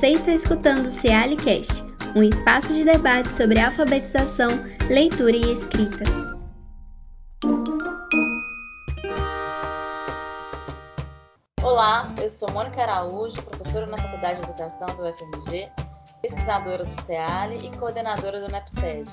Você 0.00 0.12
está 0.12 0.32
escutando 0.32 0.86
o 0.86 0.90
Cealicast, 0.90 1.84
um 2.16 2.22
espaço 2.22 2.72
de 2.72 2.84
debate 2.84 3.30
sobre 3.30 3.60
alfabetização, 3.60 4.48
leitura 4.88 5.36
e 5.36 5.52
escrita. 5.52 6.04
Olá, 11.62 12.14
eu 12.18 12.30
sou 12.30 12.50
Mônica 12.50 12.80
Araújo, 12.80 13.42
professora 13.42 13.84
na 13.84 13.98
Faculdade 13.98 14.40
de 14.40 14.46
Educação 14.46 14.88
do 14.96 15.02
UFMG, 15.02 15.70
pesquisadora 16.22 16.82
do 16.82 17.02
CEALI 17.02 17.66
e 17.66 17.76
coordenadora 17.76 18.40
do 18.40 18.50
NEPSED. 18.50 19.06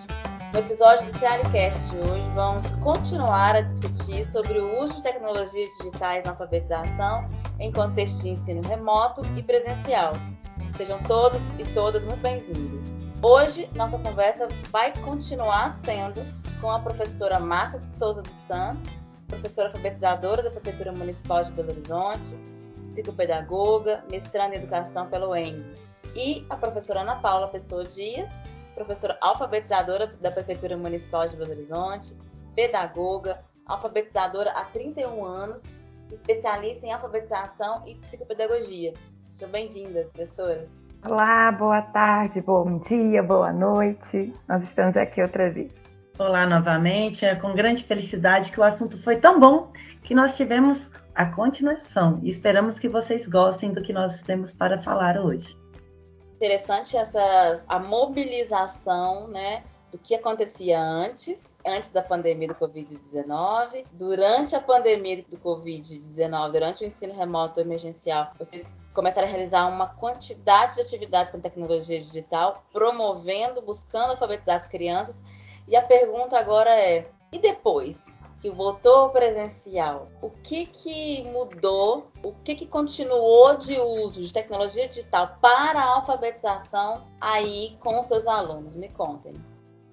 No 0.53 0.59
episódio 0.59 1.05
do 1.05 1.11
CEALIcast 1.11 1.89
de 1.89 1.97
hoje, 1.97 2.29
vamos 2.33 2.69
continuar 2.75 3.57
a 3.57 3.61
discutir 3.61 4.23
sobre 4.23 4.57
o 4.57 4.79
uso 4.79 4.93
de 4.93 5.03
tecnologias 5.03 5.69
digitais 5.79 6.23
na 6.23 6.31
alfabetização 6.31 7.29
em 7.59 7.73
contexto 7.73 8.21
de 8.21 8.29
ensino 8.29 8.61
remoto 8.65 9.21
e 9.35 9.43
presencial. 9.43 10.13
Sejam 10.77 11.01
todos 11.01 11.53
e 11.53 11.65
todas 11.73 12.05
muito 12.05 12.21
bem-vindos. 12.21 12.91
Hoje, 13.19 13.67
nossa 13.73 13.97
conversa 13.97 14.47
vai 14.69 14.93
continuar 15.01 15.71
sendo 15.71 16.21
com 16.61 16.69
a 16.69 16.79
professora 16.79 17.39
Márcia 17.39 17.79
de 17.79 17.87
Souza 17.87 18.21
dos 18.21 18.33
Santos, 18.33 18.87
professora 19.27 19.69
alfabetizadora 19.69 20.43
da 20.43 20.51
Prefeitura 20.51 20.91
Municipal 20.91 21.43
de 21.43 21.49
Belo 21.49 21.71
Horizonte, 21.71 22.37
psicopedagoga, 22.91 24.03
mestrando 24.11 24.53
em 24.53 24.57
Educação 24.57 25.09
pela 25.09 25.27
UEM, 25.27 25.65
e 26.15 26.45
a 26.47 26.55
professora 26.55 27.01
Ana 27.01 27.15
Paula 27.15 27.47
Pessoa 27.47 27.83
Dias, 27.83 28.29
professora 28.75 29.17
alfabetizadora 29.19 30.05
da 30.21 30.29
Prefeitura 30.29 30.77
Municipal 30.77 31.27
de 31.27 31.35
Belo 31.37 31.49
Horizonte, 31.49 32.15
pedagoga, 32.53 33.43
alfabetizadora 33.65 34.51
há 34.51 34.65
31 34.65 35.25
anos, 35.25 35.75
especialista 36.11 36.85
em 36.85 36.93
alfabetização 36.93 37.81
e 37.87 37.95
psicopedagogia. 37.95 38.93
Sejam 39.37 39.51
bem-vindas, 39.51 40.11
professoras. 40.11 40.81
Olá, 41.07 41.51
boa 41.51 41.79
tarde, 41.79 42.41
bom 42.41 42.79
dia, 42.79 43.21
boa 43.21 43.53
noite. 43.53 44.33
Nós 44.49 44.63
estamos 44.63 44.97
aqui 44.97 45.21
outra 45.21 45.51
vez. 45.51 45.71
Olá 46.17 46.47
novamente, 46.47 47.23
é 47.23 47.35
com 47.35 47.53
grande 47.53 47.83
felicidade 47.83 48.51
que 48.51 48.59
o 48.59 48.63
assunto 48.63 48.97
foi 48.97 49.17
tão 49.17 49.39
bom 49.39 49.71
que 50.01 50.15
nós 50.15 50.35
tivemos 50.35 50.89
a 51.13 51.27
continuação 51.27 52.19
e 52.23 52.29
esperamos 52.29 52.79
que 52.79 52.89
vocês 52.89 53.27
gostem 53.27 53.71
do 53.71 53.83
que 53.83 53.93
nós 53.93 54.23
temos 54.23 54.53
para 54.53 54.81
falar 54.81 55.19
hoje. 55.19 55.55
Interessante 56.37 56.97
essas, 56.97 57.63
a 57.69 57.77
mobilização, 57.77 59.27
né, 59.27 59.63
do 59.91 59.99
que 59.99 60.15
acontecia 60.15 60.81
antes, 60.81 61.57
antes 61.63 61.91
da 61.91 62.01
pandemia 62.01 62.47
do 62.47 62.55
Covid-19, 62.55 63.85
durante 63.93 64.55
a 64.55 64.59
pandemia 64.59 65.23
do 65.29 65.37
Covid-19, 65.37 66.51
durante 66.51 66.83
o 66.83 66.87
ensino 66.87 67.13
remoto 67.13 67.59
emergencial, 67.59 68.31
vocês 68.39 68.75
começaram 68.97 69.27
a 69.27 69.29
realizar 69.29 69.67
uma 69.67 69.89
quantidade 69.89 70.73
de 70.73 70.81
atividades 70.81 71.31
com 71.31 71.39
tecnologia 71.39 71.99
digital, 71.99 72.65
promovendo, 72.73 73.61
buscando 73.61 74.09
alfabetizar 74.09 74.57
as 74.57 74.65
crianças. 74.65 75.21
E 75.67 75.75
a 75.75 75.83
pergunta 75.83 76.35
agora 76.35 76.75
é: 76.75 77.07
e 77.31 77.37
depois? 77.37 78.11
que 78.39 78.51
voltou 78.51 79.09
presencial, 79.09 80.09
o 80.21 80.29
que 80.29 80.67
que 80.67 81.23
mudou, 81.23 82.11
o 82.23 82.33
que 82.33 82.53
que 82.53 82.67
continuou 82.67 83.57
de 83.57 83.79
uso 83.79 84.23
de 84.23 84.31
tecnologia 84.31 84.87
digital 84.87 85.37
para 85.41 85.79
a 85.79 85.95
alfabetização 85.95 87.07
aí 87.19 87.75
com 87.79 87.99
os 87.99 88.05
seus 88.05 88.27
alunos? 88.27 88.75
Me 88.75 88.89
contem. 88.89 89.33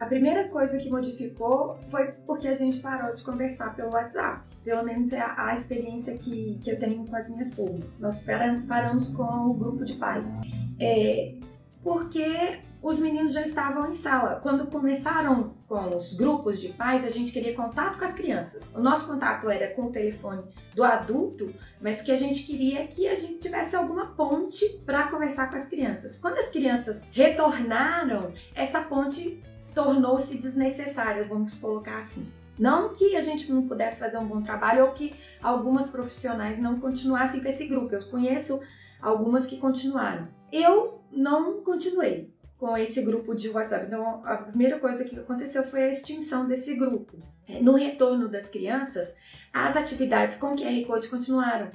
A 0.01 0.07
primeira 0.07 0.49
coisa 0.49 0.79
que 0.79 0.91
modificou 0.91 1.79
foi 1.91 2.09
porque 2.27 2.49
a 2.49 2.55
gente 2.55 2.79
parou 2.81 3.13
de 3.13 3.23
conversar 3.23 3.75
pelo 3.75 3.93
WhatsApp. 3.93 4.43
Pelo 4.65 4.83
menos 4.83 5.13
é 5.13 5.21
a, 5.21 5.49
a 5.49 5.55
experiência 5.55 6.17
que, 6.19 6.59
que 6.63 6.71
eu 6.71 6.79
tenho 6.79 7.07
com 7.07 7.17
as 7.17 7.29
minhas 7.29 7.53
turmas. 7.53 7.99
Nós 8.01 8.23
paramos 8.69 9.09
com 9.11 9.51
o 9.51 9.55
grupo 9.55 9.85
de 9.85 9.95
pais. 9.95 10.33
É, 10.81 11.35
porque 11.83 12.59
os 12.83 12.99
meninos 12.99 13.33
já 13.33 13.41
estavam 13.41 13.89
em 13.89 13.93
sala. 13.93 14.41
Quando 14.43 14.67
começaram 14.67 15.55
com 15.67 15.97
os 15.97 16.13
grupos 16.13 16.61
de 16.61 16.69
pais, 16.71 17.05
a 17.05 17.09
gente 17.09 17.33
queria 17.33 17.55
contato 17.55 17.99
com 17.99 18.05
as 18.05 18.13
crianças. 18.13 18.71
O 18.75 18.81
nosso 18.81 19.07
contato 19.07 19.49
era 19.49 19.73
com 19.75 19.85
o 19.87 19.91
telefone 19.91 20.43
do 20.75 20.85
adulto, 20.85 21.55
mas 21.81 22.01
o 22.01 22.05
que 22.05 22.13
a 22.13 22.17
gente 22.17 22.45
queria 22.45 22.81
é 22.81 22.87
que 22.87 23.09
a 23.09 23.15
gente 23.15 23.39
tivesse 23.39 23.75
alguma 23.75 24.09
ponte 24.09 24.67
para 24.85 25.09
conversar 25.09 25.49
com 25.51 25.57
as 25.57 25.67
crianças. 25.67 26.19
Quando 26.19 26.37
as 26.37 26.49
crianças 26.49 27.01
retornaram, 27.13 28.35
essa 28.55 28.83
ponte 28.83 29.43
tornou-se 29.75 30.37
desnecessária, 30.39 31.25
vamos 31.25 31.57
colocar 31.57 31.99
assim. 31.99 32.27
Não 32.59 32.93
que 32.93 33.17
a 33.17 33.21
gente 33.21 33.51
não 33.53 33.67
pudesse 33.67 33.99
fazer 33.99 34.17
um 34.19 34.27
bom 34.27 34.41
trabalho 34.41 34.85
ou 34.85 34.93
que 34.93 35.15
algumas 35.43 35.89
profissionais 35.89 36.59
não 36.59 36.79
continuassem 36.79 37.41
com 37.41 37.49
esse 37.49 37.67
grupo. 37.67 37.95
Eu 37.95 38.03
conheço 38.09 38.61
algumas 39.03 39.45
que 39.45 39.59
continuaram. 39.59 40.29
Eu 40.53 41.01
não 41.11 41.63
continuei 41.63 42.33
com 42.59 42.77
esse 42.77 43.03
grupo 43.03 43.35
de 43.35 43.51
WhatsApp. 43.51 43.87
Então, 43.87 44.23
a 44.25 44.37
primeira 44.37 44.79
coisa 44.79 45.05
que 45.05 45.19
aconteceu 45.19 45.65
foi 45.65 45.83
a 45.83 45.91
extinção 45.91 46.47
desse 46.47 46.75
grupo. 46.75 47.19
No 47.61 47.75
retorno 47.75 48.29
das 48.29 48.49
crianças, 48.49 49.13
as 49.53 49.77
atividades 49.77 50.37
com 50.37 50.57
QR 50.57 50.87
Code 50.87 51.09
continuaram, 51.09 51.69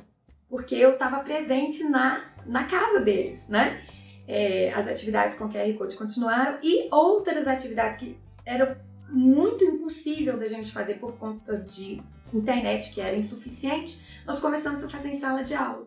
porque 0.50 0.76
eu 0.76 0.94
estava 0.94 1.20
presente 1.20 1.84
na, 1.84 2.24
na 2.46 2.64
casa 2.64 3.02
deles, 3.02 3.48
né? 3.48 3.84
É, 4.30 4.72
as 4.76 4.88
atividades 4.88 5.36
com 5.36 5.50
QR 5.50 5.74
Code 5.74 5.98
continuaram 5.98 6.60
e 6.62 6.88
outras 6.92 7.48
atividades 7.48 7.98
que 7.98 8.16
eram 8.46 8.76
muito 9.10 9.66
impossível 9.66 10.38
da 10.38 10.48
gente 10.48 10.72
fazer 10.72 11.00
por 11.00 11.18
conta 11.18 11.58
de 11.58 12.00
internet 12.32 12.94
que 12.94 13.02
era 13.02 13.16
insuficiente, 13.16 14.00
nós 14.28 14.40
começamos 14.40 14.84
a 14.84 14.88
fazer 14.88 15.10
em 15.10 15.20
sala 15.20 15.42
de 15.42 15.56
aula. 15.56 15.84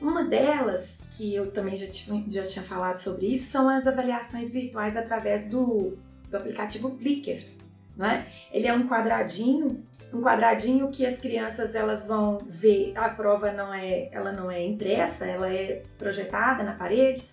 Uma 0.00 0.22
delas, 0.22 1.00
que 1.16 1.34
eu 1.34 1.50
também 1.50 1.74
já 1.74 1.88
tinha, 1.88 2.24
já 2.28 2.44
tinha 2.44 2.64
falado 2.64 2.98
sobre 2.98 3.26
isso, 3.26 3.50
são 3.50 3.68
as 3.68 3.84
avaliações 3.88 4.50
virtuais 4.50 4.96
através 4.96 5.46
do, 5.46 5.98
do 6.30 6.36
aplicativo 6.36 6.90
Blickers. 6.90 7.58
Né? 7.96 8.24
Ele 8.52 8.68
é 8.68 8.72
um 8.72 8.86
quadradinho, 8.86 9.84
um 10.14 10.22
quadradinho 10.22 10.90
que 10.92 11.04
as 11.04 11.18
crianças 11.18 11.74
elas 11.74 12.06
vão 12.06 12.38
ver. 12.38 12.96
A 12.96 13.08
prova 13.08 13.50
não 13.50 13.74
é, 13.74 14.08
ela 14.12 14.30
não 14.30 14.48
é 14.48 14.64
impressa, 14.64 15.26
ela 15.26 15.52
é 15.52 15.82
projetada 15.98 16.62
na 16.62 16.74
parede 16.74 17.28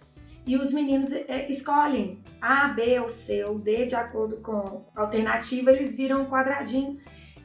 e 0.48 0.56
os 0.56 0.74
meninos 0.74 1.12
é, 1.12 1.48
escolhem 1.50 2.20
A, 2.42 2.70
B 2.70 3.00
ou 3.00 3.10
C 3.10 3.44
ou 3.44 3.60
D 3.60 3.86
de 3.86 3.96
acordo 3.96 4.38
com 4.38 4.86
a 4.96 5.02
alternativa, 5.02 5.72
eles 5.72 5.96
viram 5.96 6.22
um 6.22 6.26
quadradinho 6.26 6.98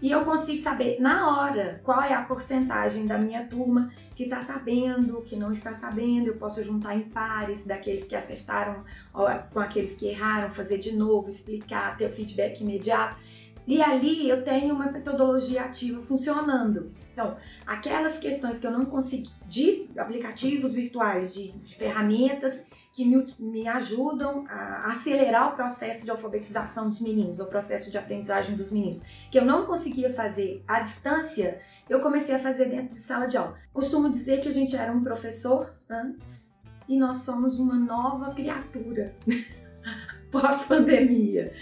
e 0.03 0.11
eu 0.11 0.25
consigo 0.25 0.59
saber 0.59 1.01
na 1.01 1.31
hora 1.31 1.81
qual 1.85 2.03
é 2.03 2.13
a 2.13 2.23
porcentagem 2.23 3.07
da 3.07 3.17
minha 3.19 3.47
turma 3.47 3.93
que 4.17 4.25
está 4.25 4.41
sabendo, 4.41 5.23
que 5.23 5.37
não 5.37 5.53
está 5.53 5.73
sabendo. 5.73 6.27
Eu 6.27 6.37
posso 6.37 6.61
juntar 6.61 6.97
em 6.97 7.03
pares 7.03 7.65
daqueles 7.65 8.03
que 8.03 8.17
acertaram 8.17 8.85
com 9.13 9.61
aqueles 9.61 9.95
que 9.95 10.09
erraram, 10.09 10.51
fazer 10.51 10.79
de 10.79 10.97
novo, 10.97 11.29
explicar, 11.29 11.97
ter 11.97 12.07
o 12.07 12.11
feedback 12.11 12.61
imediato. 12.63 13.17
E 13.65 13.81
ali 13.81 14.29
eu 14.29 14.43
tenho 14.43 14.75
uma 14.75 14.91
metodologia 14.91 15.63
ativa 15.63 16.01
funcionando. 16.01 16.91
Então, 17.13 17.37
aquelas 17.65 18.19
questões 18.19 18.59
que 18.59 18.67
eu 18.67 18.73
não 18.73 18.85
consegui, 18.85 19.31
de 19.47 19.89
aplicativos 19.97 20.73
virtuais, 20.73 21.33
de, 21.33 21.53
de 21.53 21.77
ferramentas 21.77 22.65
que 22.93 23.05
me, 23.07 23.27
me, 23.39 23.67
ajudam 23.67 24.45
a 24.49 24.91
acelerar 24.93 25.53
o 25.53 25.57
processo 25.57 26.05
de 26.05 26.11
alfabetização 26.11 26.91
dos 26.91 27.01
meninos, 27.01 27.41
o 27.41 27.47
processo 27.47 27.91
de 27.91 27.97
aprendizagem 27.97 28.55
dos 28.55 28.71
meninos, 28.71 29.03
que 29.31 29.39
eu 29.39 29.45
não 29.45 29.65
conseguia 29.65 30.13
fazer 30.13 30.63
à 30.69 30.81
distância, 30.81 31.59
eu 31.89 32.01
comecei 32.01 32.35
a 32.35 32.39
fazer 32.39 32.67
dentro 32.67 32.93
de 32.93 33.01
sala 33.01 33.27
de 33.27 33.37
aula. 33.37 33.59
Costumo 33.73 34.11
dizer 34.11 34.41
que 34.41 34.49
a 34.49 34.53
gente 34.53 34.77
era 34.77 34.93
um 34.93 35.03
professor 35.03 35.75
antes 35.89 36.53
e 36.87 36.99
nós 36.99 37.19
somos 37.19 37.59
uma 37.59 37.77
nova 37.77 38.35
criatura 38.35 39.15
pós-pandemia. 40.31 41.55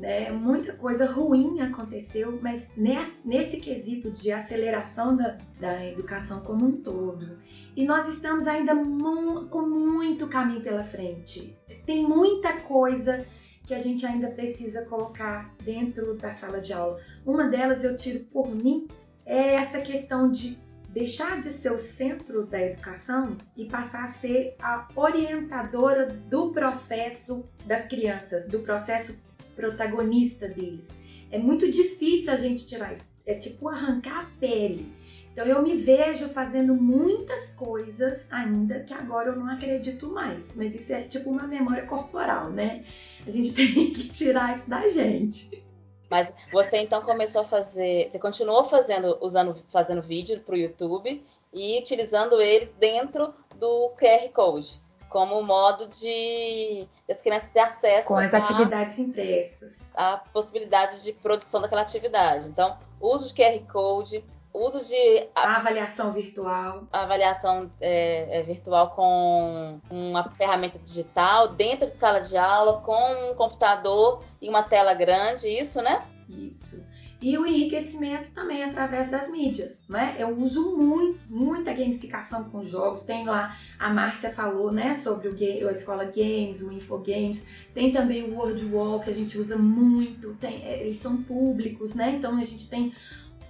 Né? 0.00 0.30
Muita 0.30 0.72
coisa 0.72 1.04
ruim 1.04 1.60
aconteceu, 1.60 2.38
mas 2.40 2.66
nesse, 2.74 3.20
nesse 3.22 3.58
quesito 3.58 4.10
de 4.10 4.32
aceleração 4.32 5.14
da, 5.14 5.36
da, 5.60 5.84
educação 5.84 6.40
como 6.40 6.64
um 6.64 6.72
todo. 6.80 7.36
E 7.76 7.84
nós 7.84 8.08
estamos 8.08 8.46
ainda 8.46 8.74
mu 8.74 9.46
com 9.48 9.60
muito 9.60 10.26
caminho 10.26 10.62
pela 10.62 10.82
frente. 10.82 11.54
Tem 11.84 12.02
muita 12.02 12.62
coisa 12.62 13.26
que 13.66 13.74
a 13.74 13.78
gente 13.78 14.06
ainda 14.06 14.30
precisa 14.30 14.86
colocar 14.86 15.54
dentro 15.62 16.14
da 16.14 16.32
sala 16.32 16.62
de 16.62 16.72
aula. 16.72 16.98
Uma 17.26 17.48
delas 17.48 17.84
eu 17.84 17.94
tiro 17.94 18.20
por 18.32 18.48
mim 18.48 18.88
é 19.26 19.56
essa 19.56 19.82
questão 19.82 20.30
de 20.30 20.58
deixar 20.88 21.40
de 21.40 21.50
ser 21.50 21.72
o 21.72 21.78
centro 21.78 22.46
da 22.46 22.58
educação 22.58 23.36
e 23.54 23.66
passar 23.66 24.04
a 24.04 24.08
ser 24.08 24.56
a 24.62 24.88
orientadora 24.96 26.06
do 26.06 26.52
processo 26.52 27.46
das 27.66 27.84
crianças, 27.84 28.48
do 28.48 28.60
processo 28.60 29.28
protagonista 29.54 30.48
deles. 30.48 30.86
É 31.30 31.38
muito 31.38 31.70
difícil 31.70 32.32
a 32.32 32.36
gente 32.36 32.66
tirar 32.66 32.92
isso. 32.92 33.08
É 33.24 33.34
tipo 33.34 33.68
arrancar 33.68 34.20
a 34.20 34.40
pele. 34.40 34.92
Então 35.32 35.46
eu 35.46 35.62
me 35.62 35.76
vejo 35.76 36.28
fazendo 36.30 36.74
muitas 36.74 37.50
coisas 37.50 38.26
ainda 38.32 38.80
que 38.80 38.92
agora 38.92 39.30
eu 39.30 39.36
não 39.36 39.48
acredito 39.48 40.10
mais. 40.10 40.48
Mas 40.54 40.74
isso 40.74 40.92
é 40.92 41.02
tipo 41.02 41.30
uma 41.30 41.46
memória 41.46 41.86
corporal, 41.86 42.50
né? 42.50 42.82
A 43.26 43.30
gente 43.30 43.52
tem 43.54 43.92
que 43.92 44.08
tirar 44.08 44.56
isso 44.56 44.68
da 44.68 44.88
gente. 44.88 45.62
Mas 46.10 46.34
você 46.52 46.78
então 46.78 47.02
começou 47.02 47.42
a 47.42 47.44
fazer, 47.44 48.08
você 48.10 48.18
continuou 48.18 48.64
fazendo, 48.64 49.16
usando, 49.20 49.54
fazendo 49.68 50.02
vídeo 50.02 50.40
para 50.40 50.56
o 50.56 50.58
YouTube 50.58 51.22
e 51.54 51.78
utilizando 51.78 52.40
eles 52.40 52.72
dentro 52.72 53.32
do 53.56 53.90
QR 53.90 54.28
Code. 54.32 54.82
Como 55.10 55.42
modo 55.42 55.88
de 55.88 56.88
as 57.10 57.20
crianças 57.20 57.50
ter 57.50 57.60
acesso 57.60 58.08
com 58.08 58.16
as 58.16 58.32
a, 58.32 58.38
atividades 58.38 58.98
impressas, 58.98 59.74
a 59.94 60.18
possibilidade 60.32 61.02
de 61.02 61.12
produção 61.12 61.60
daquela 61.60 61.82
atividade. 61.82 62.48
Então, 62.48 62.78
uso 63.00 63.26
de 63.26 63.34
QR 63.34 63.60
Code, 63.70 64.24
uso 64.54 64.86
de 64.86 65.28
a 65.34 65.56
avaliação 65.56 66.12
virtual, 66.12 66.84
a 66.92 67.02
avaliação 67.02 67.68
é, 67.80 68.38
é, 68.38 68.42
virtual 68.44 68.90
com 68.90 69.80
uma 69.90 70.30
ferramenta 70.30 70.78
digital 70.78 71.48
dentro 71.48 71.90
de 71.90 71.96
sala 71.96 72.20
de 72.20 72.36
aula, 72.36 72.80
com 72.80 73.32
um 73.32 73.34
computador 73.34 74.22
e 74.40 74.48
uma 74.48 74.62
tela 74.62 74.94
grande, 74.94 75.48
isso, 75.48 75.82
né? 75.82 76.06
Isso. 76.28 76.84
E 77.22 77.36
o 77.36 77.46
enriquecimento 77.46 78.32
também 78.32 78.64
através 78.64 79.10
das 79.10 79.30
mídias, 79.30 79.82
né? 79.86 80.16
Eu 80.18 80.38
uso 80.38 80.74
muito, 80.74 81.20
muita 81.28 81.72
gamificação 81.72 82.44
com 82.44 82.64
jogos. 82.64 83.02
Tem 83.02 83.26
lá, 83.26 83.58
a 83.78 83.92
Márcia 83.92 84.30
falou, 84.30 84.72
né, 84.72 84.94
sobre 84.94 85.28
o 85.28 85.68
a 85.68 85.72
escola 85.72 86.04
Games, 86.04 86.62
o 86.62 86.72
Infogames. 86.72 87.42
Tem 87.74 87.92
também 87.92 88.22
o 88.22 88.36
World 88.36 88.64
Wall, 88.66 89.00
que 89.00 89.10
a 89.10 89.12
gente 89.12 89.36
usa 89.36 89.56
muito. 89.56 90.34
Tem, 90.36 90.64
é, 90.64 90.82
eles 90.82 90.96
são 90.96 91.22
públicos, 91.22 91.94
né? 91.94 92.16
Então 92.16 92.38
a 92.38 92.44
gente 92.44 92.70
tem 92.70 92.94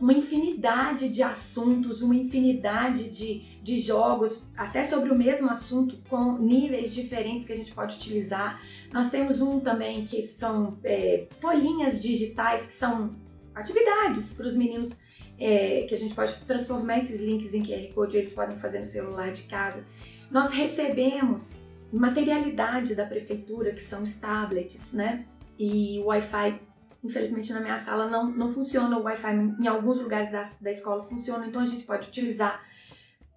uma 0.00 0.14
infinidade 0.14 1.08
de 1.10 1.22
assuntos, 1.22 2.00
uma 2.00 2.16
infinidade 2.16 3.08
de, 3.10 3.60
de 3.62 3.78
jogos, 3.78 4.48
até 4.56 4.82
sobre 4.82 5.12
o 5.12 5.14
mesmo 5.14 5.48
assunto, 5.48 5.96
com 6.08 6.38
níveis 6.38 6.92
diferentes 6.92 7.46
que 7.46 7.52
a 7.52 7.56
gente 7.56 7.72
pode 7.72 7.96
utilizar. 7.96 8.60
Nós 8.92 9.10
temos 9.10 9.40
um 9.40 9.60
também 9.60 10.04
que 10.04 10.26
são 10.26 10.78
é, 10.82 11.28
folhinhas 11.38 12.02
digitais, 12.02 12.66
que 12.66 12.74
são 12.74 13.14
atividades 13.54 14.32
para 14.32 14.46
os 14.46 14.56
meninos 14.56 14.98
é, 15.38 15.86
que 15.88 15.94
a 15.94 15.98
gente 15.98 16.14
pode 16.14 16.34
transformar 16.46 16.98
esses 16.98 17.20
links 17.20 17.54
em 17.54 17.62
QR 17.62 17.92
Code, 17.94 18.16
eles 18.16 18.32
podem 18.32 18.58
fazer 18.58 18.78
no 18.80 18.84
celular 18.84 19.32
de 19.32 19.44
casa. 19.44 19.84
Nós 20.30 20.52
recebemos 20.52 21.56
materialidade 21.92 22.94
da 22.94 23.06
prefeitura, 23.06 23.72
que 23.72 23.82
são 23.82 24.02
os 24.02 24.14
tablets, 24.14 24.92
né? 24.92 25.26
E 25.58 25.98
o 26.00 26.06
Wi-Fi, 26.06 26.60
infelizmente 27.02 27.52
na 27.52 27.60
minha 27.60 27.78
sala 27.78 28.08
não, 28.08 28.30
não 28.30 28.52
funciona, 28.52 28.98
o 28.98 29.02
Wi-Fi 29.02 29.34
em 29.60 29.66
alguns 29.66 29.98
lugares 29.98 30.30
da, 30.30 30.50
da 30.60 30.70
escola 30.70 31.02
funciona, 31.04 31.46
então 31.46 31.62
a 31.62 31.66
gente 31.66 31.84
pode 31.84 32.08
utilizar 32.08 32.64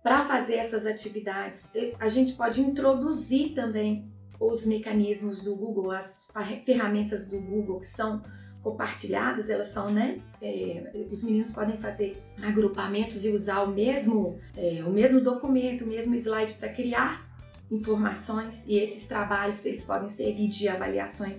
para 0.04 0.26
fazer 0.26 0.56
essas 0.56 0.86
atividades. 0.86 1.66
A 2.00 2.10
gente 2.10 2.34
pode 2.34 2.62
introduzir 2.62 3.54
também 3.54 4.12
os 4.40 4.66
mecanismos 4.66 5.42
do 5.42 5.56
Google, 5.56 5.92
as 5.92 6.28
ferramentas 6.66 7.26
do 7.26 7.40
Google, 7.40 7.80
que 7.80 7.88
são 7.88 8.22
compartilhadas, 8.64 9.50
elas 9.50 9.68
são, 9.68 9.92
né? 9.92 10.20
É, 10.42 11.06
os 11.12 11.24
meninos 11.24 11.52
podem 11.52 11.78
fazer 11.78 12.18
agrupamentos 12.42 13.26
e 13.26 13.30
usar 13.30 13.62
o 13.62 13.68
mesmo, 13.68 14.40
é, 14.56 14.82
o 14.86 14.90
mesmo 14.90 15.20
documento, 15.20 15.84
o 15.84 15.88
mesmo 15.88 16.16
slide 16.16 16.54
para 16.54 16.70
criar 16.70 17.28
informações 17.70 18.66
e 18.68 18.78
esses 18.78 19.06
trabalhos 19.06 19.66
eles 19.66 19.84
podem 19.84 20.08
servir 20.08 20.48
de 20.48 20.68
avaliações 20.68 21.38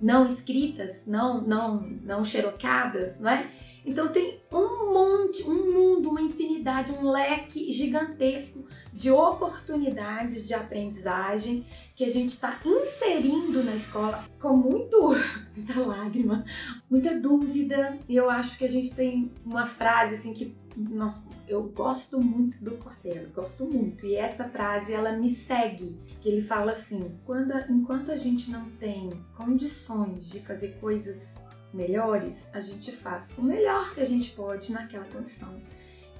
não 0.00 0.26
escritas, 0.26 1.02
não 1.06 1.40
não 1.42 1.80
não 2.02 2.24
xerocadas, 2.24 3.18
não 3.20 3.30
é? 3.30 3.46
Então 3.84 4.08
tem 4.08 4.40
um 4.52 4.92
monte, 4.92 5.42
um 5.48 5.72
mundo, 5.72 6.10
uma 6.10 6.20
infinidade, 6.20 6.92
um 6.92 7.10
leque 7.10 7.70
gigantesco 7.70 8.64
de 8.92 9.10
oportunidades 9.10 10.46
de 10.46 10.54
aprendizagem 10.54 11.64
que 11.94 12.04
a 12.04 12.08
gente 12.08 12.30
está 12.30 12.60
inserindo 12.64 13.62
na 13.62 13.74
escola 13.74 14.24
com 14.40 14.56
muito, 14.56 15.14
muita 15.56 15.80
lágrima, 15.80 16.44
muita 16.88 17.18
dúvida. 17.18 17.98
E 18.08 18.16
eu 18.16 18.28
acho 18.28 18.58
que 18.58 18.64
a 18.64 18.68
gente 18.68 18.94
tem 18.94 19.30
uma 19.44 19.66
frase 19.66 20.14
assim 20.16 20.32
que 20.32 20.56
nós, 20.76 21.22
eu 21.48 21.64
gosto 21.64 22.20
muito 22.20 22.62
do 22.62 22.72
Cortella, 22.72 23.28
gosto 23.34 23.64
muito. 23.64 24.06
E 24.06 24.16
essa 24.16 24.44
frase 24.44 24.92
ela 24.92 25.12
me 25.12 25.34
segue, 25.34 25.96
que 26.20 26.28
ele 26.28 26.42
fala 26.42 26.72
assim: 26.72 27.18
quando, 27.24 27.52
enquanto 27.70 28.10
a 28.10 28.16
gente 28.16 28.50
não 28.50 28.64
tem 28.78 29.10
condições 29.36 30.28
de 30.28 30.40
fazer 30.40 30.78
coisas 30.80 31.38
melhores, 31.72 32.48
a 32.52 32.60
gente 32.60 32.92
faz 32.92 33.28
o 33.36 33.42
melhor 33.42 33.94
que 33.94 34.00
a 34.00 34.04
gente 34.04 34.32
pode 34.32 34.72
naquela 34.72 35.04
condição 35.04 35.60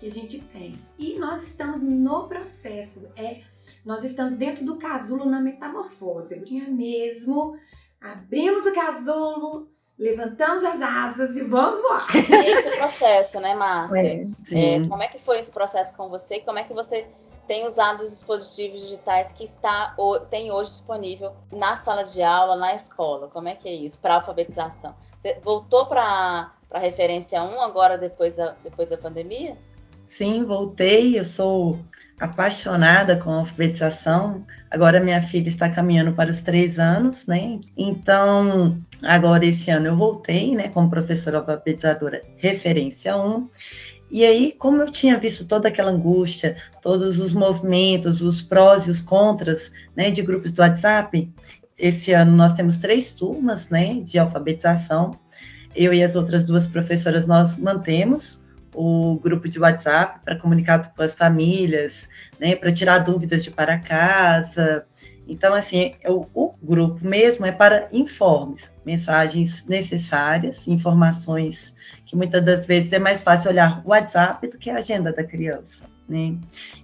que 0.00 0.06
a 0.06 0.10
gente 0.10 0.40
tem. 0.40 0.74
E 0.98 1.18
nós 1.18 1.42
estamos 1.42 1.82
no 1.82 2.26
processo, 2.26 3.06
é, 3.14 3.42
nós 3.84 4.02
estamos 4.02 4.34
dentro 4.34 4.64
do 4.64 4.78
casulo 4.78 5.26
na 5.26 5.40
metamorfose. 5.40 6.40
Brinha 6.40 6.68
mesmo, 6.68 7.56
abrimos 8.00 8.64
o 8.64 8.74
casulo, 8.74 9.68
levantamos 9.98 10.64
as 10.64 10.80
asas 10.80 11.36
e 11.36 11.42
vamos 11.42 11.80
voar. 11.82 12.08
E 12.16 12.34
esse 12.34 12.68
é 12.68 12.74
o 12.74 12.78
processo, 12.78 13.40
né, 13.40 13.54
Márcia? 13.54 14.24
É, 14.52 14.76
é, 14.76 14.88
como 14.88 15.02
é 15.02 15.08
que 15.08 15.18
foi 15.18 15.38
esse 15.38 15.50
processo 15.50 15.94
com 15.94 16.08
você? 16.08 16.40
Como 16.40 16.58
é 16.58 16.64
que 16.64 16.72
você 16.72 17.06
tem 17.46 17.66
usado 17.66 18.02
os 18.02 18.10
dispositivos 18.10 18.82
digitais 18.82 19.32
que 19.32 19.42
está, 19.42 19.96
tem 20.30 20.52
hoje 20.52 20.70
disponível 20.70 21.32
na 21.50 21.76
sala 21.76 22.04
de 22.04 22.22
aula, 22.22 22.54
na 22.54 22.76
escola. 22.76 23.26
Como 23.26 23.48
é 23.48 23.56
que 23.56 23.68
é 23.68 23.74
isso? 23.74 24.00
Para 24.00 24.14
alfabetização. 24.14 24.94
Você 25.18 25.36
voltou 25.42 25.84
para 25.86 26.52
a 26.70 26.78
referência 26.78 27.42
1 27.42 27.60
agora, 27.60 27.98
depois 27.98 28.34
da, 28.34 28.52
depois 28.62 28.88
da 28.88 28.96
pandemia? 28.96 29.58
Sim, 30.10 30.44
voltei. 30.44 31.16
Eu 31.16 31.24
sou 31.24 31.78
apaixonada 32.18 33.16
com 33.16 33.30
a 33.30 33.36
alfabetização. 33.38 34.44
Agora 34.68 34.98
minha 34.98 35.22
filha 35.22 35.48
está 35.48 35.68
caminhando 35.70 36.12
para 36.12 36.30
os 36.30 36.40
três 36.40 36.80
anos, 36.80 37.26
né? 37.26 37.60
Então, 37.76 38.76
agora 39.04 39.46
esse 39.46 39.70
ano 39.70 39.86
eu 39.86 39.96
voltei, 39.96 40.54
né, 40.56 40.68
como 40.68 40.90
professora 40.90 41.38
alfabetizadora 41.38 42.22
referência 42.36 43.16
1. 43.16 43.48
E 44.10 44.24
aí, 44.24 44.52
como 44.58 44.82
eu 44.82 44.90
tinha 44.90 45.16
visto 45.16 45.46
toda 45.46 45.68
aquela 45.68 45.92
angústia, 45.92 46.56
todos 46.82 47.20
os 47.20 47.32
movimentos, 47.32 48.20
os 48.20 48.42
prós 48.42 48.88
e 48.88 48.90
os 48.90 49.00
contras, 49.00 49.70
né, 49.96 50.10
de 50.10 50.22
grupos 50.22 50.50
do 50.50 50.60
WhatsApp, 50.60 51.32
esse 51.78 52.12
ano 52.12 52.36
nós 52.36 52.52
temos 52.52 52.78
três 52.78 53.12
turmas, 53.12 53.68
né, 53.68 54.00
de 54.00 54.18
alfabetização. 54.18 55.12
Eu 55.74 55.94
e 55.94 56.02
as 56.02 56.16
outras 56.16 56.44
duas 56.44 56.66
professoras 56.66 57.28
nós 57.28 57.56
mantemos 57.56 58.40
o 58.74 59.18
grupo 59.20 59.48
de 59.48 59.58
WhatsApp 59.58 60.20
para 60.24 60.36
comunicar 60.36 60.92
com 60.94 61.02
as 61.02 61.14
famílias, 61.14 62.08
né, 62.38 62.54
para 62.54 62.72
tirar 62.72 62.98
dúvidas 62.98 63.44
de 63.44 63.50
para 63.50 63.78
casa. 63.78 64.86
Então, 65.26 65.54
assim, 65.54 65.94
o, 66.06 66.26
o 66.34 66.54
grupo 66.62 67.06
mesmo 67.06 67.46
é 67.46 67.52
para 67.52 67.88
informes, 67.92 68.68
mensagens 68.84 69.64
necessárias, 69.66 70.66
informações 70.66 71.74
que 72.04 72.16
muitas 72.16 72.44
das 72.44 72.66
vezes 72.66 72.92
é 72.92 72.98
mais 72.98 73.22
fácil 73.22 73.50
olhar 73.50 73.82
o 73.84 73.90
WhatsApp 73.90 74.48
do 74.48 74.58
que 74.58 74.70
a 74.70 74.78
agenda 74.78 75.12
da 75.12 75.22
criança, 75.22 75.84
né? 76.08 76.36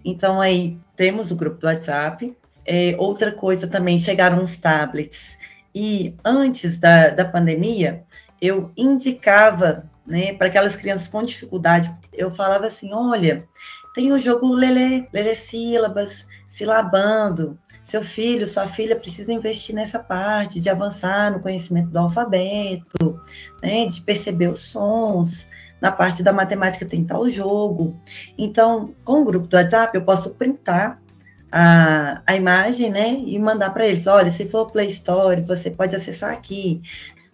Então 0.04 0.40
aí 0.40 0.78
temos 0.94 1.32
o 1.32 1.36
grupo 1.36 1.58
do 1.58 1.66
WhatsApp. 1.66 2.36
É, 2.64 2.94
outra 2.98 3.32
coisa 3.32 3.66
também, 3.66 3.98
chegaram 3.98 4.42
os 4.42 4.56
tablets. 4.56 5.36
E 5.74 6.14
antes 6.24 6.78
da, 6.78 7.10
da 7.10 7.24
pandemia, 7.24 8.04
eu 8.40 8.70
indicava 8.76 9.90
né, 10.06 10.32
para 10.34 10.46
aquelas 10.46 10.76
crianças 10.76 11.08
com 11.08 11.22
dificuldade, 11.22 11.94
eu 12.12 12.30
falava 12.30 12.66
assim, 12.66 12.92
olha, 12.92 13.46
tem 13.94 14.12
o 14.12 14.18
jogo 14.18 14.54
Lele, 14.54 15.08
Lele 15.12 15.34
Sílabas, 15.34 16.26
Silabando, 16.48 17.58
seu 17.82 18.02
filho, 18.02 18.46
sua 18.46 18.66
filha 18.66 18.96
precisa 18.96 19.32
investir 19.32 19.74
nessa 19.74 19.98
parte 19.98 20.60
de 20.60 20.68
avançar 20.68 21.30
no 21.30 21.40
conhecimento 21.40 21.88
do 21.90 21.98
alfabeto, 21.98 23.20
né, 23.62 23.86
de 23.86 24.00
perceber 24.00 24.48
os 24.48 24.60
sons. 24.60 25.46
Na 25.80 25.92
parte 25.92 26.22
da 26.22 26.32
matemática 26.32 26.84
tem 26.84 27.04
tal 27.04 27.28
jogo. 27.30 27.96
Então, 28.36 28.94
com 29.04 29.22
o 29.22 29.24
grupo 29.24 29.46
do 29.46 29.56
WhatsApp, 29.56 29.96
eu 29.96 30.02
posso 30.02 30.34
printar 30.34 31.00
a, 31.52 32.22
a 32.26 32.34
imagem, 32.34 32.90
né, 32.90 33.22
e 33.24 33.38
mandar 33.38 33.70
para 33.70 33.86
eles. 33.86 34.06
Olha, 34.06 34.30
se 34.30 34.48
for 34.48 34.70
Play 34.70 34.88
Store, 34.88 35.40
você 35.42 35.70
pode 35.70 35.94
acessar 35.94 36.32
aqui. 36.32 36.82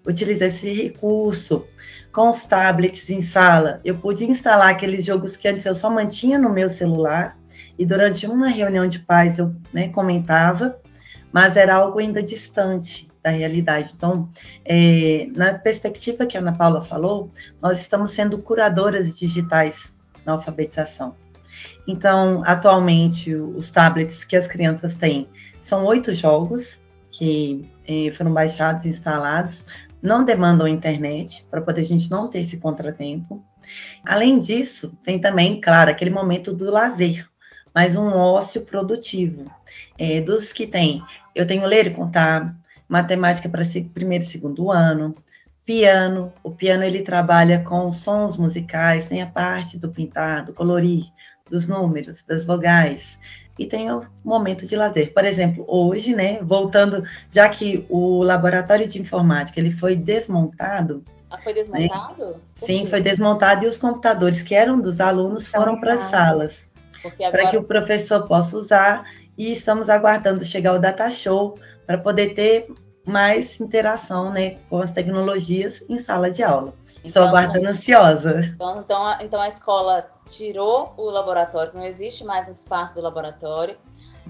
Utilizar 0.07 0.49
esse 0.49 0.71
recurso. 0.71 1.67
Com 2.13 2.29
os 2.29 2.43
tablets 2.43 3.09
em 3.09 3.23
sala, 3.23 3.81
eu 3.83 3.97
pude 3.97 4.27
instalar 4.27 4.69
aqueles 4.69 5.03
jogos 5.05 5.35
que 5.35 5.49
antes 5.49 5.65
eu 5.65 5.75
só 5.75 5.89
mantinha 5.89 6.39
no 6.39 6.51
meu 6.51 6.69
celular 6.69 7.39
e 7.79 7.87
durante 7.87 8.27
uma 8.27 8.49
reunião 8.49 8.87
de 8.87 8.99
pais 8.99 9.39
eu 9.39 9.55
né, 9.73 9.89
comentava, 9.89 10.79
mas 11.33 11.57
era 11.57 11.75
algo 11.75 11.99
ainda 11.99 12.23
distante 12.23 13.09
da 13.23 13.31
realidade. 13.31 13.95
Então, 13.97 14.29
é, 14.63 15.27
na 15.35 15.55
perspectiva 15.55 16.27
que 16.27 16.37
a 16.37 16.41
Ana 16.41 16.53
Paula 16.53 16.83
falou, 16.83 17.31
nós 17.63 17.81
estamos 17.81 18.13
sendo 18.13 18.37
curadoras 18.39 19.17
digitais 19.17 19.95
na 20.27 20.33
alfabetização. 20.33 21.17
Então, 21.87 22.43
atualmente, 22.45 23.35
os 23.35 23.71
tablets 23.71 24.23
que 24.23 24.37
as 24.37 24.47
crianças 24.47 24.95
têm 24.95 25.29
são 25.63 25.85
oito 25.87 26.13
jogos 26.13 26.83
que 27.13 27.71
é, 27.87 28.11
foram 28.11 28.33
baixados 28.33 28.85
e 28.85 28.89
instalados, 28.89 29.65
não 30.03 30.25
demandam 30.25 30.67
internet, 30.67 31.47
para 31.49 31.63
poder 31.63 31.83
a 31.83 31.85
gente 31.85 32.11
não 32.11 32.27
ter 32.27 32.41
esse 32.41 32.57
contratempo. 32.57 33.45
Além 34.05 34.41
disso, 34.41 34.99
tem 35.05 35.21
também, 35.21 35.61
claro, 35.61 35.91
aquele 35.91 36.11
momento 36.11 36.53
do 36.53 36.69
lazer, 36.71 37.29
mas 37.73 37.95
um 37.95 38.09
ócio 38.13 38.63
produtivo. 38.63 39.45
É, 39.97 40.21
dos 40.21 40.53
que 40.53 40.67
tem, 40.67 41.01
eu 41.35 41.47
tenho 41.47 41.65
ler 41.65 41.87
e 41.87 41.91
contar, 41.91 42.57
matemática 42.89 43.49
para 43.49 43.63
primeiro 43.95 44.25
e 44.25 44.27
segundo 44.27 44.71
ano, 44.71 45.15
piano. 45.65 46.33
O 46.43 46.51
piano 46.51 46.83
ele 46.83 47.03
trabalha 47.03 47.61
com 47.61 47.91
sons 47.93 48.37
musicais, 48.37 49.07
tem 49.07 49.23
a 49.23 49.27
parte 49.27 49.79
do 49.79 49.91
pintar, 49.91 50.45
do 50.45 50.53
colorir, 50.53 51.05
dos 51.49 51.67
números, 51.67 52.23
das 52.25 52.45
vogais. 52.45 53.19
E 53.59 53.67
tem 53.67 53.91
o 53.91 54.05
momento 54.25 54.67
de 54.67 54.77
lazer. 54.77 55.13
Por 55.13 55.25
exemplo, 55.25 55.65
hoje, 55.69 56.15
né, 56.15 56.39
voltando, 56.43 57.05
já 57.31 57.49
que 57.49 57.87
o 57.89 58.23
laboratório 58.23 58.87
de 58.87 59.01
informática 59.01 59.61
ele 59.61 59.71
foi 59.71 59.95
desmontado. 59.95 61.05
Ah, 61.31 61.39
foi 61.39 61.55
desmontado? 61.55 62.27
Né? 62.27 62.35
Sim, 62.55 62.87
foi 62.87 63.01
desmontado 63.01 63.65
e 63.65 63.69
os 63.69 63.79
computadores 63.79 64.43
que 64.43 64.55
eram 64.55 64.81
dos 64.81 65.01
alunos 65.01 65.49
foram 65.49 65.81
para 65.81 65.95
as 65.95 66.01
salas. 66.03 66.71
Agora... 67.05 67.31
Para 67.31 67.51
que 67.51 67.57
o 67.57 67.65
professor 67.65 68.27
possa 68.27 68.57
usar 68.57 69.05
e 69.37 69.53
estamos 69.53 69.89
aguardando 69.89 70.45
chegar 70.45 70.75
o 70.75 70.79
data 70.79 71.11
show 71.11 71.59
para 71.87 71.99
poder 71.99 72.35
ter 72.35 72.67
mais 73.05 73.61
interação 73.61 74.31
né, 74.31 74.59
com 74.69 74.81
as 74.81 74.93
tecnologias 74.93 75.83
em 75.89 75.99
sala 75.99 76.31
de 76.31 76.43
aula. 76.43 76.73
Então, 76.99 77.03
Estou 77.05 77.23
aguardando 77.25 77.69
ansiosa. 77.69 78.41
Então, 78.55 78.81
então, 78.81 79.07
a, 79.07 79.25
então 79.25 79.41
a 79.41 79.49
escola 79.49 80.09
tirou 80.27 80.95
o 80.97 81.11
laboratório, 81.11 81.73
não 81.75 81.85
existe 81.85 82.25
mais 82.25 82.49
espaço 82.49 82.95
do 82.95 83.01
laboratório. 83.01 83.77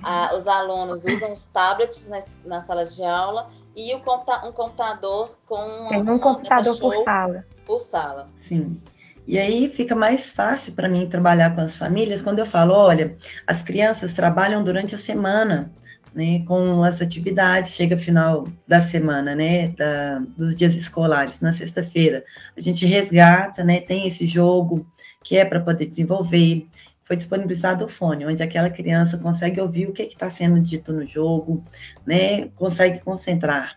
Ah, 0.03 0.35
os 0.35 0.49
alunos 0.49 1.05
usam 1.05 1.33
os 1.33 1.47
tablets 1.47 2.09
na, 2.09 2.19
na, 2.47 2.61
sala 2.61 2.85
de 2.85 3.05
aula 3.05 3.49
e 3.77 3.95
o 3.95 4.01
computa 4.01 4.45
um 4.47 4.51
computador 4.51 5.37
com 5.47 5.89
Tem 5.89 6.01
um 6.01 6.19
computador 6.19 6.79
por 6.79 7.05
sala. 7.05 7.45
Por 7.67 7.81
sala. 7.81 8.29
Sim. 8.39 8.81
E 9.27 9.39
aí 9.39 9.69
fica 9.69 9.95
mais 9.95 10.31
fácil 10.31 10.73
para 10.73 10.89
mim 10.89 11.09
trabalhar 11.09 11.55
com 11.55 11.61
as 11.61 11.77
famílias 11.77 12.23
quando 12.23 12.41
eu 12.41 12.47
falo, 12.47 12.75
olha, 12.75 13.17
as 13.47 13.63
crianças 13.63 14.15
trabalham 14.15 14.65
durante 14.65 14.95
a 14.95 14.99
semana 14.99 15.71
né, 16.15 16.45
com 16.47 16.83
as 16.83 17.01
atividades, 17.01 17.73
chega 17.73 17.97
final 17.97 18.47
da 18.67 18.81
semana, 18.81 19.35
né, 19.35 19.69
da, 19.69 20.19
dos 20.37 20.55
dias 20.55 20.75
escolares, 20.75 21.41
na 21.41 21.53
sexta-feira, 21.53 22.25
a 22.57 22.61
gente 22.61 22.85
resgata, 22.87 23.65
né, 23.65 23.81
tem 23.81 24.07
esse 24.07 24.27
jogo 24.27 24.87
que 25.23 25.37
é 25.37 25.45
para 25.45 25.61
poder 25.61 25.87
desenvolver, 25.87 26.67
foi 27.05 27.17
disponibilizado 27.17 27.85
o 27.85 27.89
fone, 27.89 28.27
onde 28.27 28.43
aquela 28.43 28.71
criança 28.71 29.19
consegue 29.19 29.61
ouvir 29.61 29.89
o 29.89 29.93
que 29.93 30.03
está 30.03 30.29
sendo 30.29 30.61
dito 30.61 30.93
no 30.93 31.07
jogo, 31.07 31.65
né, 32.07 32.49
consegue 32.57 33.01
concentrar. 33.01 33.77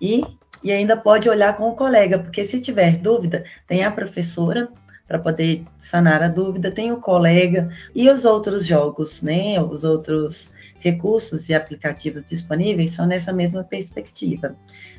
E, 0.00 0.24
e 0.62 0.72
ainda 0.72 0.96
pode 0.96 1.28
olhar 1.28 1.56
com 1.56 1.68
o 1.68 1.76
colega, 1.76 2.18
porque 2.18 2.44
se 2.44 2.60
tiver 2.60 2.98
dúvida, 2.98 3.44
tem 3.66 3.84
a 3.84 3.90
professora 3.90 4.68
para 5.06 5.18
poder 5.18 5.64
sanar 5.80 6.22
a 6.22 6.28
dúvida, 6.28 6.70
tem 6.70 6.92
o 6.92 6.96
colega 6.96 7.68
e 7.94 8.08
os 8.08 8.24
outros 8.24 8.64
jogos, 8.64 9.22
né, 9.22 9.60
os 9.60 9.84
outros 9.84 10.50
recursos 10.82 11.48
e 11.48 11.54
aplicativos 11.54 12.24
disponíveis 12.24 12.90
são 12.90 13.06
nessa 13.06 13.32
mesma 13.32 13.62
perspectiva. 13.62 14.56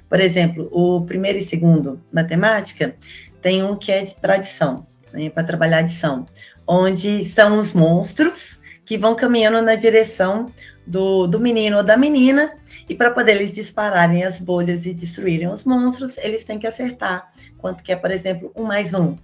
Por 0.10 0.20
exemplo, 0.20 0.70
o 0.72 1.02
primeiro 1.06 1.38
e 1.38 1.42
segundo, 1.42 2.02
matemática, 2.12 2.96
tem 3.42 3.62
um 3.62 3.76
que 3.76 3.92
é 3.92 4.04
para 4.22 4.36
adição, 4.36 4.88
né, 5.12 5.30
para 5.30 5.44
trabalhar 5.44 5.80
adição, 5.80 6.26
onde 6.66 7.26
são 7.26 7.60
os 7.60 7.74
monstros 7.74 8.60
que 8.86 8.98
vão 8.98 9.16
caminhando 9.16 9.62
na 9.62 9.76
direção 9.76 10.52
do, 10.88 11.28
do 11.28 11.40
menino 11.40 11.78
ou 11.78 11.84
da 11.84 11.98
menina, 11.98 12.54
e 12.88 12.96
para 12.96 13.12
poder 13.12 13.36
eles 13.36 13.54
dispararem 13.54 14.24
as 14.24 14.40
bolhas 14.40 14.86
e 14.86 14.94
destruírem 14.94 15.48
os 15.48 15.64
monstros, 15.64 16.18
eles 16.18 16.44
têm 16.44 16.60
que 16.60 16.68
acertar 16.68 17.32
quanto 17.58 17.84
que 17.84 17.92
é, 17.92 17.96
por 17.96 18.12
exemplo, 18.12 18.52
um 18.56 18.64
mais 18.64 18.94
um. 18.94 19.16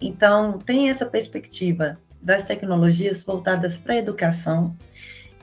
Então, 0.00 0.58
tem 0.58 0.90
essa 0.90 1.06
perspectiva 1.06 1.98
das 2.20 2.42
tecnologias 2.42 3.22
voltadas 3.22 3.78
para 3.78 3.94
a 3.94 3.98
educação, 3.98 4.76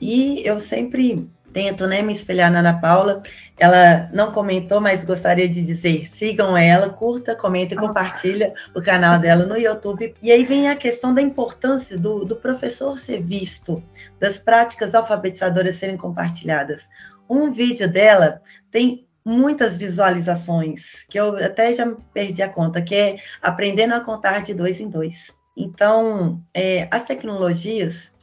e 0.01 0.45
eu 0.45 0.59
sempre 0.59 1.29
tento 1.53 1.85
né, 1.85 2.01
me 2.01 2.11
espelhar 2.11 2.51
na 2.51 2.59
Ana 2.59 2.79
Paula. 2.79 3.21
Ela 3.57 4.09
não 4.11 4.31
comentou, 4.31 4.81
mas 4.81 5.05
gostaria 5.05 5.47
de 5.47 5.63
dizer: 5.63 6.07
sigam 6.07 6.57
ela, 6.57 6.89
curta, 6.89 7.35
comenta 7.35 7.75
e 7.75 7.77
compartilha 7.77 8.53
o 8.75 8.81
canal 8.81 9.19
dela 9.19 9.45
no 9.45 9.55
YouTube. 9.55 10.15
E 10.21 10.31
aí 10.31 10.43
vem 10.43 10.67
a 10.67 10.75
questão 10.75 11.13
da 11.13 11.21
importância 11.21 11.97
do, 11.97 12.25
do 12.25 12.35
professor 12.35 12.97
ser 12.97 13.21
visto, 13.21 13.81
das 14.19 14.39
práticas 14.39 14.95
alfabetizadoras 14.95 15.77
serem 15.77 15.95
compartilhadas. 15.95 16.89
Um 17.29 17.51
vídeo 17.51 17.89
dela 17.89 18.41
tem 18.71 19.07
muitas 19.23 19.77
visualizações, 19.77 21.05
que 21.07 21.17
eu 21.17 21.37
até 21.37 21.73
já 21.73 21.89
perdi 22.13 22.41
a 22.41 22.49
conta, 22.49 22.81
que 22.81 22.93
é 22.93 23.17
aprendendo 23.41 23.93
a 23.93 24.01
contar 24.01 24.41
de 24.43 24.53
dois 24.53 24.81
em 24.81 24.89
dois. 24.89 25.31
Então, 25.55 26.41
é, 26.53 26.87
as 26.91 27.03
tecnologias 27.03 28.13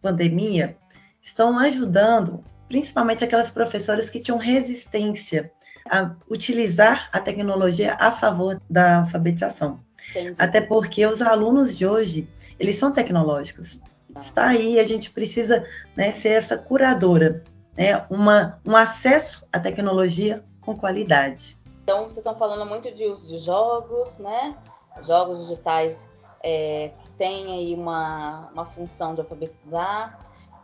pós-pandemia 0.00 0.76
estão 1.22 1.58
ajudando, 1.58 2.42
principalmente 2.68 3.22
aquelas 3.22 3.50
professoras 3.50 4.08
que 4.08 4.20
tinham 4.20 4.38
resistência 4.38 5.52
a 5.88 6.14
utilizar 6.30 7.08
a 7.12 7.20
tecnologia 7.20 7.94
a 7.98 8.10
favor 8.10 8.60
da 8.68 8.98
alfabetização. 8.98 9.80
Entendi. 10.10 10.40
Até 10.40 10.60
porque 10.60 11.06
os 11.06 11.20
alunos 11.20 11.76
de 11.76 11.86
hoje, 11.86 12.28
eles 12.58 12.76
são 12.76 12.92
tecnológicos. 12.92 13.80
Está 14.20 14.48
aí, 14.48 14.80
a 14.80 14.84
gente 14.84 15.10
precisa 15.10 15.64
né, 15.96 16.10
ser 16.10 16.30
essa 16.30 16.58
curadora, 16.58 17.44
né, 17.76 18.04
uma, 18.10 18.58
um 18.64 18.74
acesso 18.74 19.46
à 19.52 19.60
tecnologia 19.60 20.44
com 20.60 20.76
qualidade. 20.76 21.56
Então, 21.82 22.04
vocês 22.04 22.18
estão 22.18 22.36
falando 22.36 22.68
muito 22.68 22.92
de 22.94 23.04
uso 23.06 23.28
de 23.28 23.38
jogos, 23.38 24.18
né? 24.18 24.56
Jogos 25.00 25.48
digitais 25.48 26.10
é, 26.42 26.92
têm 27.16 27.52
aí 27.52 27.74
uma, 27.74 28.48
uma 28.52 28.64
função 28.64 29.14
de 29.14 29.20
alfabetizar, 29.20 30.18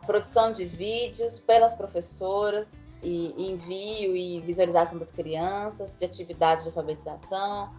produção 0.05 0.51
de 0.51 0.65
vídeos 0.65 1.39
pelas 1.39 1.75
professoras 1.75 2.77
e 3.03 3.51
envio 3.51 4.15
e 4.15 4.39
visualização 4.41 4.97
das 4.97 5.11
crianças, 5.11 5.97
de 5.97 6.05
atividades 6.05 6.63
de 6.63 6.69
alfabetização, 6.69 7.69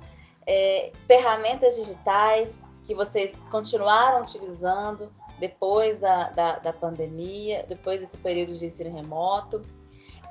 é, 0.47 0.93
ferramentas 1.07 1.77
digitais 1.77 2.63
que 2.85 2.95
vocês 2.95 3.43
continuaram 3.51 4.23
utilizando 4.23 5.13
depois 5.39 5.99
da, 5.99 6.31
da, 6.31 6.59
da 6.59 6.73
pandemia, 6.73 7.65
depois 7.69 8.01
desse 8.01 8.19
período 8.19 8.55
de 8.55 8.67
ensino 8.67 8.95
remoto, 8.95 9.63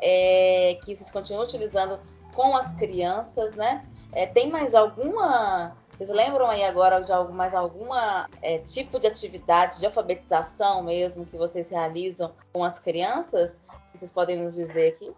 é, 0.01 0.77
que 0.83 0.95
vocês 0.95 1.11
continuam 1.11 1.45
utilizando 1.45 1.99
com 2.33 2.55
as 2.55 2.71
crianças, 2.73 3.55
né? 3.55 3.85
É, 4.11 4.25
tem 4.25 4.49
mais 4.49 4.73
alguma 4.75 5.75
vocês 5.97 6.11
lembram 6.11 6.47
aí 6.47 6.63
agora 6.63 6.99
de 6.99 7.11
mais 7.33 7.55
alguma 7.55 8.29
é, 8.39 8.59
tipo 8.59 8.99
de 8.99 9.07
atividade 9.07 9.79
de 9.79 9.85
alfabetização 9.87 10.83
mesmo 10.83 11.25
que 11.25 11.35
vocês 11.35 11.71
realizam 11.71 12.35
com 12.53 12.63
as 12.63 12.77
crianças? 12.77 13.59
Vocês 13.91 14.11
podem 14.11 14.37
nos 14.37 14.53
dizer 14.53 14.93
aqui? 14.93 15.11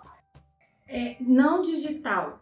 É, 0.87 1.17
não 1.19 1.61
digital. 1.61 2.39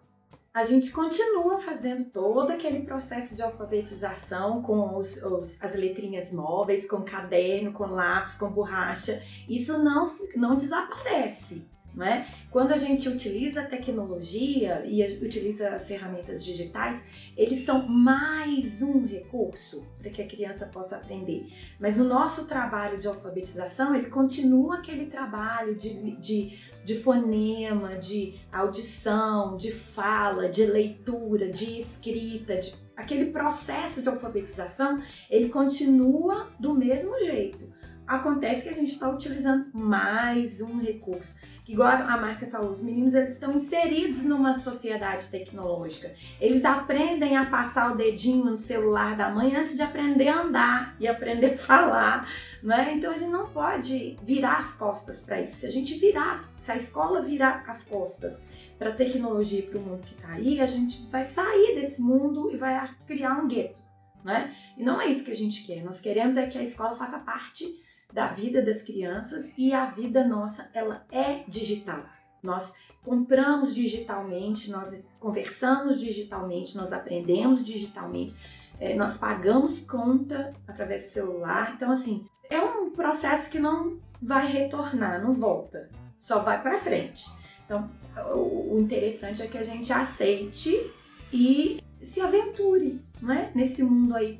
A 0.53 0.61
gente 0.61 0.91
continua 0.91 1.59
fazendo 1.61 2.11
todo 2.11 2.51
aquele 2.51 2.81
processo 2.81 3.35
de 3.35 3.41
alfabetização 3.41 4.61
com 4.61 4.95
os, 4.95 5.17
os, 5.23 5.59
as 5.59 5.73
letrinhas 5.73 6.31
móveis, 6.31 6.87
com 6.87 7.01
caderno, 7.01 7.73
com 7.73 7.87
lápis, 7.87 8.35
com 8.35 8.51
borracha. 8.51 9.19
Isso 9.49 9.79
não, 9.79 10.15
não 10.35 10.55
desaparece. 10.55 11.65
Né? 11.97 12.27
Quando 12.51 12.73
a 12.73 12.77
gente 12.77 13.09
utiliza 13.09 13.63
tecnologia 13.63 14.85
e 14.85 15.03
utiliza 15.19 15.69
as 15.69 15.87
ferramentas 15.87 16.45
digitais, 16.45 17.01
eles 17.35 17.65
são 17.65 17.87
mais 17.87 18.83
um 18.83 19.03
recurso 19.03 19.83
para 19.97 20.11
que 20.11 20.21
a 20.21 20.27
criança 20.27 20.67
possa 20.67 20.97
aprender. 20.97 21.51
Mas 21.79 21.99
o 21.99 22.03
nosso 22.03 22.47
trabalho 22.47 22.99
de 22.99 23.07
alfabetização, 23.07 23.95
ele 23.95 24.11
continua 24.11 24.75
aquele 24.75 25.07
trabalho 25.07 25.73
de, 25.73 26.15
de, 26.17 26.59
de 26.85 26.99
fonema, 26.99 27.97
de 27.97 28.39
audição, 28.51 29.57
de 29.57 29.71
fala, 29.71 30.47
de 30.49 30.67
leitura, 30.67 31.49
de 31.49 31.79
escrita, 31.79 32.57
de, 32.57 32.75
aquele 32.95 33.31
processo 33.31 34.03
de 34.03 34.09
alfabetização, 34.09 35.01
ele 35.31 35.49
continua 35.49 36.51
do 36.59 36.75
mesmo 36.75 37.17
jeito. 37.21 37.75
Acontece 38.07 38.63
que 38.63 38.69
a 38.69 38.73
gente 38.73 38.93
está 38.93 39.09
utilizando 39.09 39.67
mais 39.73 40.61
um 40.61 40.79
recurso 40.79 41.35
igual 41.67 41.89
a 41.89 42.17
Márcia 42.17 42.47
falou, 42.47 42.71
os 42.71 42.81
meninos 42.81 43.13
eles 43.13 43.33
estão 43.33 43.53
inseridos 43.53 44.23
numa 44.23 44.57
sociedade 44.57 45.27
tecnológica. 45.29 46.13
Eles 46.39 46.63
aprendem 46.63 47.35
a 47.35 47.45
passar 47.45 47.91
o 47.91 47.97
dedinho 47.97 48.45
no 48.45 48.57
celular 48.57 49.17
da 49.17 49.29
mãe 49.29 49.55
antes 49.55 49.75
de 49.75 49.81
aprender 49.81 50.29
a 50.29 50.41
andar 50.41 50.95
e 50.99 51.07
aprender 51.07 51.55
a 51.55 51.57
falar, 51.57 52.29
né? 52.63 52.93
Então 52.95 53.11
a 53.11 53.17
gente 53.17 53.31
não 53.31 53.47
pode 53.47 54.17
virar 54.23 54.57
as 54.57 54.73
costas 54.75 55.21
para 55.21 55.41
isso. 55.41 55.57
Se 55.57 55.65
a 55.65 55.69
gente 55.69 55.99
virar, 55.99 56.39
se 56.57 56.71
a 56.71 56.77
escola 56.77 57.21
virar 57.21 57.63
as 57.67 57.83
costas 57.83 58.41
para 58.79 58.89
a 58.89 58.95
tecnologia 58.95 59.59
e 59.59 59.63
para 59.63 59.79
o 59.79 59.81
mundo 59.81 60.03
que 60.03 60.13
está 60.13 60.29
aí, 60.29 60.61
a 60.61 60.65
gente 60.65 61.05
vai 61.07 61.25
sair 61.25 61.75
desse 61.75 61.99
mundo 61.99 62.49
e 62.53 62.57
vai 62.57 62.89
criar 63.05 63.39
um 63.39 63.47
gueto, 63.47 63.77
né? 64.23 64.55
E 64.77 64.83
não 64.83 65.01
é 65.01 65.07
isso 65.07 65.25
que 65.25 65.31
a 65.31 65.35
gente 65.35 65.65
quer. 65.65 65.83
Nós 65.83 65.99
queremos 65.99 66.37
é 66.37 66.47
que 66.47 66.57
a 66.57 66.63
escola 66.63 66.95
faça 66.95 67.19
parte 67.19 67.65
da 68.13 68.27
vida 68.27 68.61
das 68.61 68.81
crianças 68.81 69.51
e 69.57 69.73
a 69.73 69.85
vida 69.85 70.25
nossa 70.25 70.69
ela 70.73 71.05
é 71.11 71.43
digital. 71.47 72.05
Nós 72.41 72.73
compramos 73.03 73.73
digitalmente, 73.73 74.71
nós 74.71 75.05
conversamos 75.19 75.99
digitalmente, 75.99 76.75
nós 76.75 76.91
aprendemos 76.91 77.63
digitalmente, 77.65 78.35
é, 78.79 78.95
nós 78.95 79.17
pagamos 79.17 79.81
conta 79.81 80.53
através 80.67 81.03
do 81.03 81.09
celular. 81.09 81.73
Então, 81.75 81.91
assim, 81.91 82.25
é 82.49 82.59
um 82.59 82.91
processo 82.91 83.49
que 83.49 83.59
não 83.59 83.99
vai 84.21 84.47
retornar, 84.47 85.21
não 85.21 85.33
volta, 85.33 85.89
só 86.17 86.39
vai 86.39 86.61
para 86.61 86.79
frente. 86.79 87.25
Então, 87.65 87.89
o 88.33 88.79
interessante 88.79 89.41
é 89.41 89.47
que 89.47 89.57
a 89.57 89.63
gente 89.63 89.91
aceite 89.91 90.91
e 91.31 91.81
se 92.01 92.21
aventure, 92.21 93.01
não 93.21 93.33
é? 93.33 93.51
Nesse 93.53 93.83
mundo 93.83 94.15
aí 94.15 94.39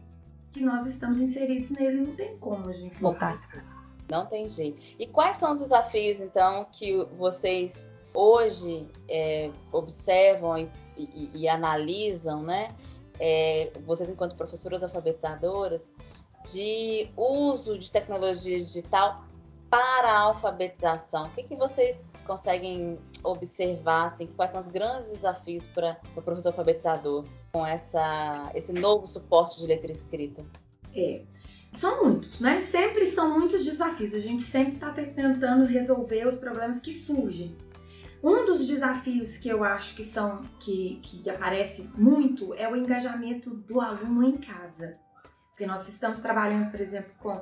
que 0.51 0.61
nós 0.61 0.85
estamos 0.87 1.19
inseridos 1.19 1.69
nele, 1.71 2.01
não 2.01 2.15
tem 2.15 2.37
como 2.37 2.69
a 2.69 2.73
gente 2.73 2.97
voltar. 2.99 3.39
Não 4.09 4.25
tem 4.25 4.47
jeito. 4.47 4.81
E 4.97 5.05
quais 5.05 5.35
são 5.37 5.51
os 5.51 5.59
desafios, 5.59 6.21
então, 6.21 6.65
que 6.71 7.03
vocês 7.17 7.85
hoje 8.13 8.87
é, 9.07 9.51
observam 9.71 10.57
e, 10.57 10.69
e, 10.95 11.31
e, 11.35 11.49
analisam, 11.49 12.41
né? 12.41 12.73
É, 13.19 13.71
vocês, 13.85 14.09
enquanto 14.09 14.35
professoras 14.35 14.83
alfabetizadoras, 14.83 15.91
de 16.51 17.09
uso 17.17 17.77
de 17.77 17.91
tecnologia 17.91 18.57
digital 18.57 19.26
para 19.69 20.09
a 20.09 20.19
alfabetização. 20.19 21.27
O 21.27 21.31
que, 21.31 21.43
que 21.43 21.55
vocês 21.55 22.05
conseguem 22.25 22.97
observar, 23.23 24.05
assim, 24.05 24.27
quais 24.27 24.51
são 24.51 24.59
os 24.59 24.67
grandes 24.67 25.09
desafios 25.09 25.67
para 25.67 25.97
o 26.15 26.21
professor 26.21 26.49
alfabetizador 26.49 27.25
com 27.51 27.65
essa, 27.65 28.51
esse 28.53 28.73
novo 28.73 29.07
suporte 29.07 29.59
de 29.59 29.67
leitura 29.67 29.91
escrita? 29.91 30.45
É, 30.95 31.21
são 31.73 32.03
muitos, 32.03 32.39
né? 32.39 32.61
Sempre 32.61 33.05
são 33.05 33.37
muitos 33.37 33.63
desafios. 33.63 34.13
A 34.13 34.19
gente 34.19 34.43
sempre 34.43 34.73
está 34.73 34.91
tentando 34.91 35.65
resolver 35.65 36.25
os 36.25 36.37
problemas 36.37 36.79
que 36.79 36.93
surgem. 36.93 37.55
Um 38.23 38.45
dos 38.45 38.65
desafios 38.65 39.37
que 39.37 39.47
eu 39.47 39.63
acho 39.63 39.95
que 39.95 40.03
são 40.03 40.41
que, 40.59 40.99
que 41.03 41.29
aparece 41.29 41.87
muito 41.95 42.53
é 42.55 42.67
o 42.69 42.75
engajamento 42.75 43.51
do 43.51 43.79
aluno 43.79 44.23
em 44.23 44.37
casa. 44.37 44.97
Porque 45.57 45.65
nós 45.65 45.89
estamos 45.89 46.19
trabalhando, 46.19 46.69
por 46.69 46.79
exemplo, 46.79 47.11
com 47.17 47.33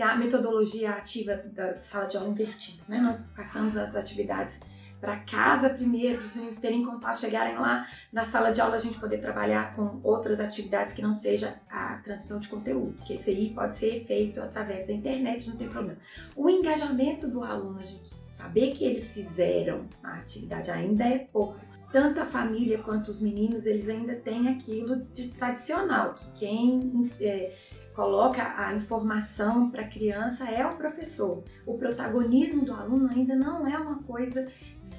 a 0.00 0.14
metodologia 0.14 0.90
ativa 0.92 1.34
da 1.34 1.76
sala 1.80 2.06
de 2.06 2.16
aula 2.16 2.28
invertida. 2.28 2.84
Né? 2.86 3.00
Nós 3.00 3.24
passamos 3.34 3.76
as 3.76 3.96
atividades 3.96 4.54
para 5.00 5.16
casa 5.16 5.68
primeiro, 5.70 6.18
para 6.18 6.24
os 6.24 6.34
meninos 6.36 6.56
terem 6.58 6.84
contato, 6.84 7.18
chegarem 7.18 7.58
lá 7.58 7.84
na 8.12 8.24
sala 8.24 8.52
de 8.52 8.60
aula, 8.60 8.76
a 8.76 8.78
gente 8.78 8.96
poder 9.00 9.18
trabalhar 9.18 9.74
com 9.74 9.98
outras 10.04 10.38
atividades 10.38 10.94
que 10.94 11.02
não 11.02 11.14
seja 11.14 11.56
a 11.68 11.96
transmissão 11.96 12.38
de 12.38 12.46
conteúdo, 12.46 12.92
porque 12.92 13.14
esse 13.14 13.30
aí 13.30 13.52
pode 13.52 13.76
ser 13.76 14.04
feito 14.06 14.40
através 14.40 14.86
da 14.86 14.92
internet, 14.92 15.50
não 15.50 15.56
tem 15.56 15.68
problema. 15.68 15.98
O 16.36 16.48
engajamento 16.48 17.28
do 17.28 17.42
aluno, 17.42 17.80
a 17.80 17.84
gente 17.84 18.14
saber 18.34 18.70
que 18.70 18.84
eles 18.84 19.12
fizeram 19.12 19.88
a 20.00 20.18
atividade 20.18 20.70
ainda 20.70 21.02
é 21.02 21.18
pouco 21.18 21.58
tanto 21.94 22.20
a 22.20 22.26
família 22.26 22.78
quanto 22.78 23.12
os 23.12 23.22
meninos, 23.22 23.66
eles 23.66 23.88
ainda 23.88 24.16
têm 24.16 24.48
aquilo 24.48 24.96
de 25.12 25.28
tradicional, 25.28 26.14
que 26.14 26.28
quem 26.40 27.08
é, 27.20 27.54
coloca 27.94 28.42
a 28.42 28.74
informação 28.74 29.70
para 29.70 29.82
a 29.82 29.88
criança 29.88 30.44
é 30.50 30.66
o 30.66 30.74
professor. 30.74 31.44
O 31.64 31.78
protagonismo 31.78 32.64
do 32.64 32.72
aluno 32.72 33.08
ainda 33.12 33.36
não 33.36 33.64
é 33.68 33.78
uma 33.78 34.02
coisa 34.02 34.48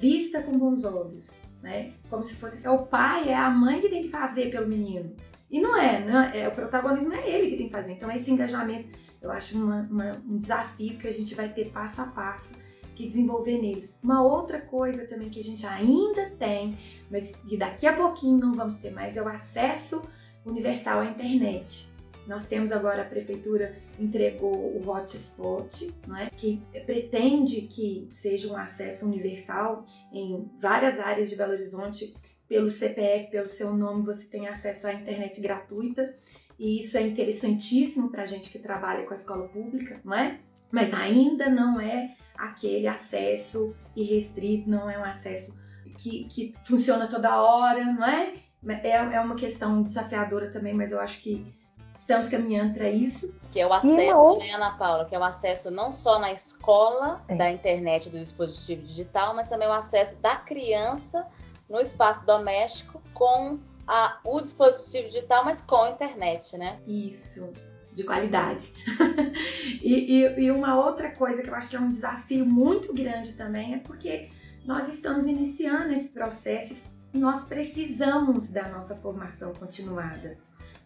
vista 0.00 0.42
com 0.42 0.52
bons 0.52 0.86
olhos, 0.86 1.38
né? 1.62 1.92
Como 2.08 2.24
se 2.24 2.34
fosse 2.36 2.66
é 2.66 2.70
o 2.70 2.86
pai, 2.86 3.28
é 3.28 3.36
a 3.36 3.50
mãe 3.50 3.82
que 3.82 3.90
tem 3.90 4.04
que 4.04 4.08
fazer 4.08 4.50
pelo 4.50 4.66
menino. 4.66 5.14
E 5.50 5.60
não 5.60 5.78
é, 5.78 6.02
né? 6.02 6.30
É, 6.32 6.48
o 6.48 6.52
protagonismo 6.52 7.12
é 7.12 7.28
ele 7.28 7.50
que 7.50 7.56
tem 7.58 7.66
que 7.66 7.74
fazer. 7.74 7.92
Então, 7.92 8.10
esse 8.10 8.30
engajamento, 8.30 8.98
eu 9.20 9.30
acho 9.30 9.54
uma, 9.62 9.82
uma, 9.82 10.12
um 10.26 10.38
desafio 10.38 10.96
que 10.96 11.08
a 11.08 11.12
gente 11.12 11.34
vai 11.34 11.50
ter 11.50 11.70
passo 11.72 12.00
a 12.00 12.06
passo 12.06 12.54
que 12.96 13.06
desenvolver 13.06 13.60
neles. 13.60 13.94
Uma 14.02 14.24
outra 14.24 14.60
coisa 14.60 15.06
também 15.06 15.28
que 15.28 15.38
a 15.38 15.44
gente 15.44 15.64
ainda 15.66 16.30
tem, 16.38 16.76
mas 17.10 17.36
que 17.36 17.56
daqui 17.56 17.86
a 17.86 17.94
pouquinho 17.94 18.38
não 18.38 18.52
vamos 18.52 18.76
ter 18.78 18.90
mais, 18.90 19.16
é 19.16 19.22
o 19.22 19.28
acesso 19.28 20.02
universal 20.44 21.00
à 21.00 21.06
internet. 21.06 21.88
Nós 22.26 22.44
temos 22.46 22.72
agora 22.72 23.02
a 23.02 23.04
prefeitura 23.04 23.76
entregou 24.00 24.52
o 24.52 24.88
hotspot, 24.88 25.94
né, 26.08 26.28
que 26.36 26.60
pretende 26.84 27.62
que 27.62 28.08
seja 28.10 28.52
um 28.52 28.56
acesso 28.56 29.06
universal 29.06 29.86
em 30.12 30.50
várias 30.60 30.98
áreas 30.98 31.30
de 31.30 31.36
Belo 31.36 31.52
Horizonte. 31.52 32.14
Pelo 32.48 32.70
CPF, 32.70 33.30
pelo 33.30 33.48
seu 33.48 33.72
nome, 33.76 34.04
você 34.04 34.24
tem 34.24 34.48
acesso 34.48 34.86
à 34.86 34.92
internet 34.92 35.40
gratuita. 35.40 36.14
E 36.58 36.80
isso 36.80 36.96
é 36.96 37.02
interessantíssimo 37.02 38.08
para 38.08 38.22
a 38.22 38.26
gente 38.26 38.50
que 38.50 38.58
trabalha 38.58 39.04
com 39.04 39.10
a 39.10 39.16
escola 39.16 39.48
pública, 39.48 40.00
não 40.04 40.14
é? 40.14 40.40
Mas 40.70 40.92
ainda 40.92 41.48
não 41.48 41.80
é 41.80 42.14
aquele 42.36 42.86
acesso 42.86 43.74
irrestrito, 43.94 44.68
não 44.68 44.90
é 44.90 44.98
um 44.98 45.04
acesso 45.04 45.56
que, 45.98 46.24
que 46.24 46.54
funciona 46.64 47.06
toda 47.08 47.40
hora, 47.40 47.84
não 47.84 48.04
é? 48.04 48.34
é? 48.68 48.90
É 48.90 49.20
uma 49.20 49.36
questão 49.36 49.82
desafiadora 49.82 50.50
também, 50.50 50.74
mas 50.74 50.90
eu 50.90 51.00
acho 51.00 51.20
que 51.20 51.54
estamos 51.94 52.28
caminhando 52.28 52.74
para 52.74 52.88
isso. 52.88 53.34
Que 53.50 53.60
é 53.60 53.66
o 53.66 53.72
acesso, 53.72 54.38
né, 54.38 54.52
Ana 54.52 54.72
Paula? 54.72 55.04
Que 55.06 55.14
é 55.14 55.18
o 55.18 55.24
acesso 55.24 55.70
não 55.70 55.90
só 55.90 56.18
na 56.18 56.32
escola 56.32 57.22
é. 57.28 57.34
da 57.34 57.50
internet 57.50 58.10
do 58.10 58.18
dispositivo 58.18 58.82
digital, 58.82 59.34
mas 59.34 59.48
também 59.48 59.66
o 59.66 59.72
acesso 59.72 60.20
da 60.20 60.36
criança 60.36 61.26
no 61.68 61.80
espaço 61.80 62.26
doméstico 62.26 63.02
com 63.12 63.58
a, 63.86 64.18
o 64.24 64.40
dispositivo 64.40 65.08
digital, 65.08 65.44
mas 65.44 65.60
com 65.60 65.82
a 65.82 65.90
internet, 65.90 66.56
né? 66.56 66.78
Isso 66.86 67.52
de 67.96 68.04
qualidade. 68.04 68.74
e, 69.82 70.20
e, 70.20 70.40
e, 70.44 70.50
uma 70.50 70.78
outra 70.78 71.10
coisa 71.10 71.42
que 71.42 71.48
eu 71.48 71.54
acho 71.54 71.70
que 71.70 71.76
é 71.76 71.80
um 71.80 71.88
desafio 71.88 72.44
muito 72.44 72.92
grande 72.92 73.32
também 73.32 73.74
é 73.74 73.78
porque 73.78 74.28
nós 74.66 74.86
estamos 74.86 75.24
iniciando 75.24 75.94
esse 75.94 76.10
processo 76.10 76.76
e 77.14 77.18
nós 77.18 77.44
precisamos 77.44 78.52
da 78.52 78.68
nossa 78.68 78.94
formação 78.96 79.54
continuada. 79.54 80.36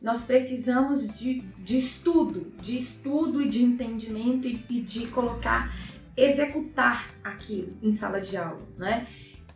Nós 0.00 0.22
precisamos 0.22 1.08
de, 1.18 1.40
de 1.58 1.78
estudo, 1.78 2.52
de 2.62 2.78
estudo 2.78 3.42
e 3.42 3.48
de 3.48 3.64
entendimento 3.64 4.46
e, 4.46 4.64
e 4.70 4.80
de 4.80 5.08
colocar, 5.08 5.74
executar 6.16 7.12
aquilo 7.24 7.76
em 7.82 7.90
sala 7.90 8.20
de 8.20 8.36
aula, 8.36 8.62
né? 8.78 9.08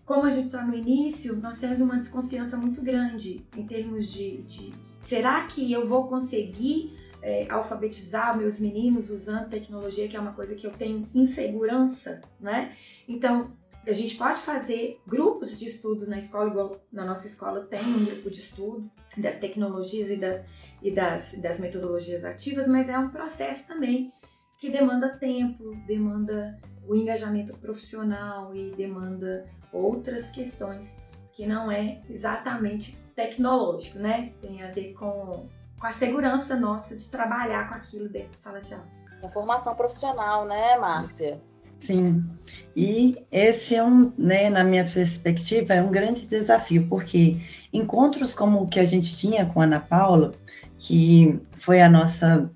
Como 0.04 0.26
a 0.26 0.30
gente 0.30 0.46
está 0.46 0.62
no 0.62 0.74
início, 0.74 1.36
nós 1.36 1.58
temos 1.58 1.80
uma 1.80 1.96
desconfiança 1.96 2.58
muito 2.58 2.82
grande 2.82 3.46
em 3.56 3.64
termos 3.64 4.12
de, 4.12 4.42
de 4.42 4.74
será 5.00 5.44
que 5.44 5.72
eu 5.72 5.88
vou 5.88 6.08
conseguir 6.08 7.03
é, 7.24 7.46
alfabetizar 7.50 8.36
meus 8.36 8.60
meninos 8.60 9.08
usando 9.08 9.48
tecnologia, 9.48 10.06
que 10.06 10.16
é 10.16 10.20
uma 10.20 10.34
coisa 10.34 10.54
que 10.54 10.66
eu 10.66 10.70
tenho 10.70 11.08
insegurança, 11.14 12.20
né? 12.38 12.76
Então, 13.08 13.56
a 13.86 13.92
gente 13.92 14.16
pode 14.16 14.40
fazer 14.40 15.00
grupos 15.06 15.58
de 15.58 15.66
estudos 15.66 16.06
na 16.06 16.18
escola, 16.18 16.50
igual 16.50 16.76
na 16.92 17.04
nossa 17.04 17.26
escola 17.26 17.62
tem 17.62 17.82
um 17.82 18.04
grupo 18.04 18.30
de 18.30 18.40
estudo 18.40 18.90
das 19.16 19.38
tecnologias 19.38 20.10
e 20.10 20.16
das, 20.16 20.44
e 20.82 20.90
das, 20.90 21.34
das 21.40 21.58
metodologias 21.58 22.26
ativas, 22.26 22.68
mas 22.68 22.88
é 22.90 22.98
um 22.98 23.08
processo 23.08 23.66
também 23.68 24.12
que 24.58 24.70
demanda 24.70 25.08
tempo, 25.08 25.74
demanda 25.86 26.60
o 26.86 26.94
engajamento 26.94 27.56
profissional 27.56 28.54
e 28.54 28.70
demanda 28.72 29.46
outras 29.72 30.30
questões 30.30 30.94
que 31.32 31.46
não 31.46 31.72
é 31.72 32.02
exatamente 32.08 32.96
tecnológico, 33.14 33.98
né? 33.98 34.32
Tem 34.40 34.62
a 34.62 34.70
ver 34.70 34.92
com 34.92 35.48
com 35.84 35.88
a 35.88 35.92
segurança 35.92 36.56
nossa 36.56 36.96
de 36.96 37.06
trabalhar 37.10 37.68
com 37.68 37.74
aquilo 37.74 38.08
dentro 38.08 38.30
da 38.30 38.38
sala 38.38 38.62
de 38.62 38.72
aula. 38.72 38.88
Com 39.20 39.28
formação 39.28 39.74
profissional, 39.74 40.46
né, 40.46 40.78
Márcia? 40.78 41.42
Sim. 41.78 42.24
E 42.74 43.22
esse 43.30 43.74
é 43.74 43.84
um, 43.84 44.10
né, 44.16 44.48
na 44.48 44.64
minha 44.64 44.82
perspectiva, 44.82 45.74
é 45.74 45.82
um 45.82 45.90
grande 45.90 46.24
desafio, 46.24 46.86
porque 46.88 47.38
encontros 47.70 48.32
como 48.32 48.62
o 48.62 48.66
que 48.66 48.80
a 48.80 48.84
gente 48.86 49.14
tinha 49.14 49.44
com 49.44 49.60
a 49.60 49.64
Ana 49.64 49.78
Paula, 49.78 50.32
que 50.78 51.38
foi 51.52 51.82
a 51.82 51.88
nossa, 51.90 52.50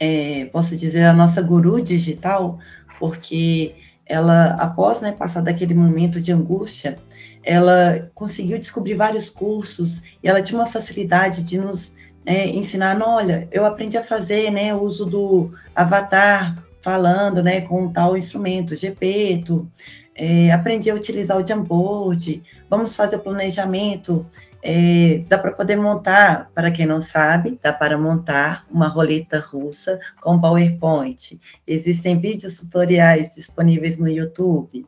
é, 0.00 0.46
posso 0.46 0.76
dizer, 0.76 1.04
a 1.04 1.12
nossa 1.12 1.40
guru 1.40 1.80
digital, 1.80 2.58
porque 2.98 3.76
ela, 4.04 4.54
após 4.54 5.00
né, 5.00 5.12
passar 5.12 5.42
daquele 5.42 5.74
momento 5.74 6.20
de 6.20 6.32
angústia, 6.32 6.98
ela 7.44 8.10
conseguiu 8.14 8.58
descobrir 8.58 8.94
vários 8.94 9.30
cursos 9.30 10.02
e 10.20 10.28
ela 10.28 10.42
tinha 10.42 10.58
uma 10.58 10.66
facilidade 10.66 11.44
de 11.44 11.56
nos 11.56 11.94
é, 12.24 12.48
ensinar, 12.48 13.00
olha, 13.00 13.48
eu 13.50 13.64
aprendi 13.64 13.96
a 13.96 14.04
fazer 14.04 14.50
né, 14.50 14.74
o 14.74 14.80
uso 14.80 15.06
do 15.06 15.52
avatar 15.74 16.62
falando 16.80 17.42
né, 17.42 17.60
com 17.62 17.92
tal 17.92 18.16
instrumento, 18.16 18.76
GPeto, 18.76 19.70
é, 20.14 20.50
aprendi 20.50 20.90
a 20.90 20.94
utilizar 20.94 21.36
o 21.36 21.46
Jamboard, 21.46 22.42
vamos 22.68 22.94
fazer 22.94 23.16
o 23.16 23.20
planejamento, 23.20 24.26
é, 24.62 25.24
dá 25.28 25.38
para 25.38 25.52
poder 25.52 25.76
montar, 25.76 26.50
para 26.54 26.70
quem 26.70 26.84
não 26.84 27.00
sabe, 27.00 27.58
dá 27.62 27.72
para 27.72 27.96
montar 27.96 28.66
uma 28.70 28.88
roleta 28.88 29.38
russa 29.38 30.00
com 30.20 30.40
PowerPoint. 30.40 31.40
Existem 31.66 32.18
vídeos 32.18 32.58
tutoriais 32.58 33.30
disponíveis 33.30 33.96
no 33.96 34.08
YouTube. 34.08 34.84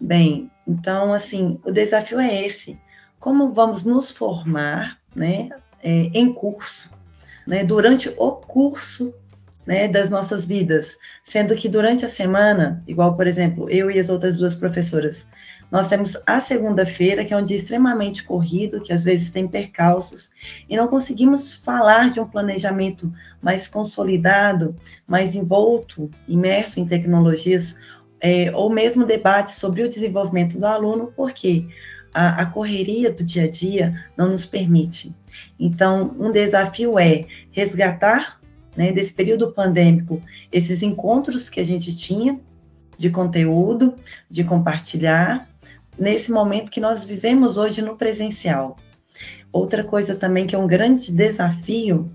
Bem, 0.00 0.50
então, 0.66 1.12
assim, 1.12 1.58
o 1.64 1.72
desafio 1.72 2.20
é 2.20 2.46
esse. 2.46 2.78
Como 3.18 3.52
vamos 3.52 3.84
nos 3.84 4.10
formar, 4.10 4.98
né, 5.14 5.48
é, 5.82 6.10
em 6.14 6.32
curso, 6.32 6.90
né, 7.46 7.64
durante 7.64 8.08
o 8.16 8.32
curso 8.32 9.14
né, 9.66 9.88
das 9.88 10.10
nossas 10.10 10.44
vidas, 10.44 10.96
sendo 11.22 11.54
que 11.54 11.68
durante 11.68 12.04
a 12.04 12.08
semana, 12.08 12.82
igual 12.86 13.16
por 13.16 13.26
exemplo, 13.26 13.68
eu 13.70 13.90
e 13.90 13.98
as 13.98 14.08
outras 14.08 14.36
duas 14.36 14.54
professoras, 14.54 15.26
nós 15.70 15.88
temos 15.88 16.18
a 16.26 16.38
segunda-feira, 16.38 17.24
que 17.24 17.32
é 17.32 17.36
um 17.36 17.42
dia 17.42 17.56
extremamente 17.56 18.22
corrido, 18.24 18.82
que 18.82 18.92
às 18.92 19.04
vezes 19.04 19.30
tem 19.30 19.48
percalços, 19.48 20.30
e 20.68 20.76
não 20.76 20.86
conseguimos 20.86 21.54
falar 21.54 22.10
de 22.10 22.20
um 22.20 22.26
planejamento 22.26 23.10
mais 23.40 23.66
consolidado, 23.66 24.76
mais 25.06 25.34
envolto, 25.34 26.10
imerso 26.28 26.78
em 26.78 26.84
tecnologias, 26.84 27.74
é, 28.20 28.54
ou 28.54 28.70
mesmo 28.70 29.06
debate 29.06 29.52
sobre 29.52 29.82
o 29.82 29.88
desenvolvimento 29.88 30.58
do 30.58 30.66
aluno, 30.66 31.10
porque 31.16 31.66
a, 32.12 32.42
a 32.42 32.46
correria 32.46 33.12
do 33.12 33.24
dia 33.24 33.44
a 33.44 33.50
dia 33.50 34.04
não 34.16 34.30
nos 34.30 34.46
permite. 34.46 35.14
Então, 35.58 36.14
um 36.18 36.30
desafio 36.30 36.98
é 36.98 37.26
resgatar 37.50 38.40
né, 38.76 38.92
desse 38.92 39.12
período 39.12 39.52
pandêmico, 39.52 40.20
esses 40.50 40.82
encontros 40.82 41.48
que 41.48 41.60
a 41.60 41.64
gente 41.64 41.96
tinha 41.96 42.40
de 42.96 43.10
conteúdo, 43.10 43.96
de 44.28 44.44
compartilhar, 44.44 45.48
nesse 45.98 46.30
momento 46.30 46.70
que 46.70 46.80
nós 46.80 47.04
vivemos 47.04 47.58
hoje 47.58 47.82
no 47.82 47.96
presencial. 47.96 48.76
Outra 49.52 49.84
coisa 49.84 50.14
também 50.14 50.46
que 50.46 50.54
é 50.54 50.58
um 50.58 50.66
grande 50.66 51.12
desafio 51.12 52.10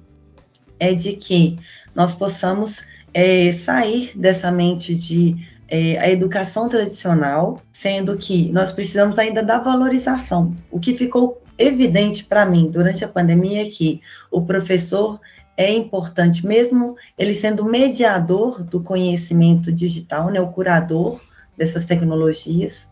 é 0.79 0.93
de 0.93 1.13
que 1.13 1.57
nós 1.93 2.13
possamos 2.13 2.83
é, 3.13 3.51
sair 3.51 4.11
dessa 4.15 4.51
mente 4.51 4.95
de 4.95 5.47
é, 5.67 5.97
a 5.99 6.09
educação 6.09 6.69
tradicional, 6.69 7.61
sendo 7.71 8.17
que 8.17 8.51
nós 8.51 8.71
precisamos 8.71 9.19
ainda 9.19 9.43
da 9.43 9.59
valorização. 9.59 10.55
O 10.71 10.79
que 10.79 10.95
ficou 10.95 11.41
evidente 11.57 12.23
para 12.23 12.45
mim 12.45 12.69
durante 12.69 13.03
a 13.03 13.07
pandemia 13.07 13.63
é 13.63 13.69
que 13.69 14.01
o 14.31 14.45
professor 14.45 15.19
é 15.57 15.71
importante, 15.73 16.45
mesmo 16.45 16.95
ele 17.17 17.33
sendo 17.33 17.65
mediador 17.65 18.63
do 18.63 18.81
conhecimento 18.81 19.71
digital, 19.71 20.29
né, 20.29 20.39
o 20.39 20.51
curador 20.51 21.19
dessas 21.57 21.85
tecnologias. 21.85 22.87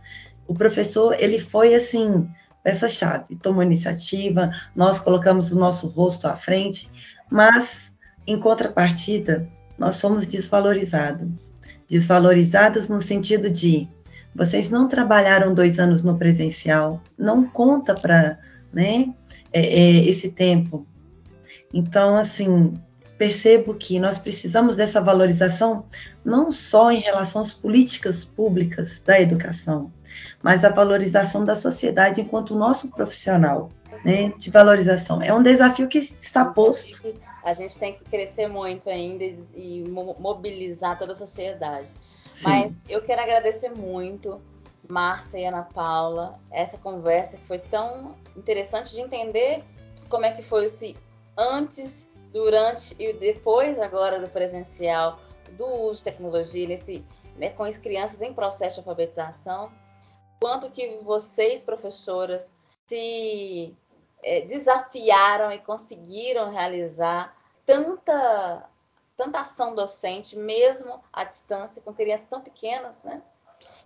O 0.47 0.53
professor, 0.55 1.15
ele 1.19 1.39
foi 1.39 1.75
assim, 1.75 2.27
essa 2.63 2.89
chave, 2.89 3.35
tomou 3.35 3.61
iniciativa, 3.61 4.51
nós 4.75 4.99
colocamos 4.99 5.51
o 5.51 5.59
nosso 5.59 5.87
rosto 5.87 6.27
à 6.27 6.35
frente, 6.35 6.89
mas 7.29 7.93
em 8.25 8.39
contrapartida, 8.39 9.47
nós 9.77 9.97
somos 9.97 10.25
desvalorizados. 10.25 11.53
Desvalorizados 11.87 12.87
no 12.87 13.01
sentido 13.01 13.49
de 13.49 13.87
vocês 14.33 14.69
não 14.69 14.87
trabalharam 14.89 15.53
dois 15.53 15.79
anos 15.79 16.01
no 16.01 16.17
presencial, 16.17 17.01
não 17.17 17.47
conta 17.47 17.93
para 17.93 18.37
né, 18.73 19.13
é, 19.53 19.61
é, 19.61 20.05
esse 20.05 20.29
tempo. 20.29 20.85
Então, 21.73 22.17
assim, 22.17 22.73
percebo 23.17 23.73
que 23.73 23.99
nós 23.99 24.19
precisamos 24.19 24.75
dessa 24.75 25.01
valorização 25.01 25.85
não 26.23 26.51
só 26.51 26.91
em 26.91 26.99
relação 26.99 27.41
às 27.41 27.53
políticas 27.53 28.25
públicas 28.25 28.99
da 28.99 29.19
educação, 29.19 29.91
mas 30.41 30.65
a 30.65 30.69
valorização 30.69 31.45
da 31.45 31.55
sociedade 31.55 32.21
enquanto 32.21 32.55
nosso 32.55 32.91
profissional, 32.91 33.69
né, 34.03 34.33
de 34.37 34.49
valorização. 34.49 35.21
É 35.21 35.33
um 35.33 35.41
desafio 35.41 35.87
que 35.87 35.99
está 36.19 36.45
posto. 36.45 37.13
A 37.43 37.53
gente 37.53 37.77
tem 37.77 37.93
que 37.93 38.03
crescer 38.05 38.47
muito 38.47 38.89
ainda 38.89 39.23
e 39.23 39.83
mobilizar 40.19 40.97
toda 40.97 41.11
a 41.11 41.15
sociedade. 41.15 41.89
Sim. 42.33 42.43
Mas 42.43 42.73
eu 42.89 43.01
quero 43.03 43.21
agradecer 43.21 43.69
muito, 43.69 44.41
Márcia 44.89 45.39
e 45.39 45.45
Ana 45.45 45.61
Paula, 45.61 46.39
essa 46.51 46.77
conversa 46.77 47.37
que 47.37 47.45
foi 47.45 47.59
tão 47.59 48.15
interessante 48.35 48.93
de 48.93 49.01
entender 49.01 49.63
como 50.09 50.25
é 50.25 50.31
que 50.31 50.41
foi 50.41 50.65
esse 50.65 50.97
antes, 51.37 52.11
durante 52.35 52.93
e 52.99 53.13
depois 53.13 53.79
agora 53.79 54.19
do 54.19 54.27
presencial, 54.27 55.17
do 55.51 55.65
uso 55.65 55.99
de 55.99 56.03
tecnologia 56.03 56.67
nesse, 56.67 57.05
né, 57.37 57.51
com 57.51 57.63
as 57.63 57.77
crianças 57.77 58.21
em 58.21 58.33
processo 58.33 58.75
de 58.75 58.81
alfabetização, 58.81 59.71
quanto 60.41 60.69
que 60.69 60.99
vocês, 61.01 61.63
professoras, 61.63 62.53
se 62.87 63.73
é, 64.21 64.41
desafiaram 64.41 65.49
e 65.49 65.59
conseguiram 65.59 66.49
realizar 66.49 67.33
tanta, 67.65 68.69
tanta 69.15 69.39
ação 69.39 69.73
docente, 69.73 70.37
mesmo 70.37 71.01
à 71.13 71.23
distância, 71.23 71.81
com 71.81 71.93
crianças 71.93 72.27
tão 72.27 72.41
pequenas, 72.41 73.01
né? 73.01 73.21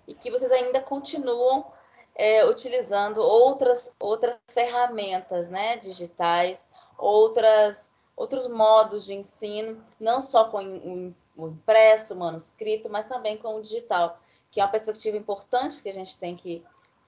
E 0.07 0.15
que 0.15 0.31
vocês 0.31 0.51
ainda 0.51 0.81
continuam 0.81 1.71
é, 2.15 2.43
utilizando 2.45 3.19
outras, 3.21 3.93
outras 3.99 4.39
ferramentas 4.49 5.49
né, 5.49 5.77
digitais, 5.77 6.67
outras, 6.97 7.88
outros 8.19 8.47
modos 8.47 9.05
de 9.05 9.13
ensino, 9.13 9.82
não 9.97 10.21
só 10.21 10.49
com 10.49 11.13
o 11.38 11.47
impresso, 11.47 12.13
o 12.13 12.17
manuscrito, 12.17 12.89
mas 12.89 13.05
também 13.05 13.38
com 13.38 13.55
o 13.55 13.62
digital, 13.62 14.19
que 14.51 14.60
é 14.60 14.63
uma 14.63 14.69
perspectiva 14.69 15.15
importante 15.15 15.82
que 15.82 15.88
a 15.88 15.93
gente 15.93 16.19
tem 16.19 16.36
que 16.36 16.62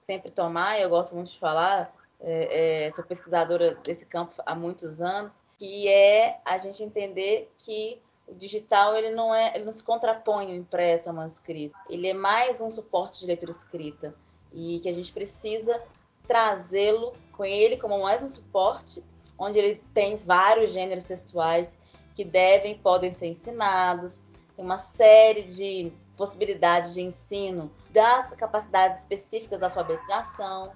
sempre 0.06 0.30
tomar, 0.30 0.80
eu 0.80 0.88
gosto 0.88 1.14
muito 1.14 1.30
de 1.30 1.38
falar, 1.38 1.94
é, 2.18 2.86
é, 2.86 2.90
sou 2.92 3.04
pesquisadora 3.04 3.74
desse 3.84 4.06
campo 4.06 4.32
há 4.46 4.54
muitos 4.54 5.02
anos, 5.02 5.38
que 5.58 5.86
é 5.86 6.40
a 6.46 6.56
gente 6.56 6.82
entender 6.82 7.52
que 7.58 8.00
o 8.26 8.34
digital 8.34 8.96
ele 8.96 9.10
não 9.10 9.34
é, 9.34 9.54
ele 9.54 9.66
não 9.66 9.72
se 9.72 9.82
contrapõe 9.82 10.46
ao 10.46 10.54
impresso 10.54 11.10
ao 11.10 11.14
manuscrito. 11.14 11.76
Ele 11.90 12.08
é 12.08 12.14
mais 12.14 12.62
um 12.62 12.70
suporte 12.70 13.20
de 13.20 13.26
leitura 13.26 13.50
escrita 13.50 14.14
e 14.50 14.80
que 14.80 14.88
a 14.88 14.92
gente 14.94 15.12
precisa 15.12 15.82
trazê-lo 16.26 17.12
com 17.32 17.44
ele 17.44 17.76
como 17.76 18.00
mais 18.00 18.22
um 18.22 18.28
suporte, 18.28 19.04
onde 19.42 19.58
ele 19.58 19.82
tem 19.92 20.16
vários 20.16 20.70
gêneros 20.70 21.04
textuais 21.04 21.76
que 22.14 22.24
devem 22.24 22.78
podem 22.78 23.10
ser 23.10 23.26
ensinados, 23.26 24.22
tem 24.54 24.64
uma 24.64 24.78
série 24.78 25.42
de 25.42 25.92
possibilidades 26.16 26.94
de 26.94 27.02
ensino 27.02 27.72
das 27.90 28.30
capacidades 28.34 29.02
específicas 29.02 29.60
da 29.60 29.66
alfabetização. 29.66 30.72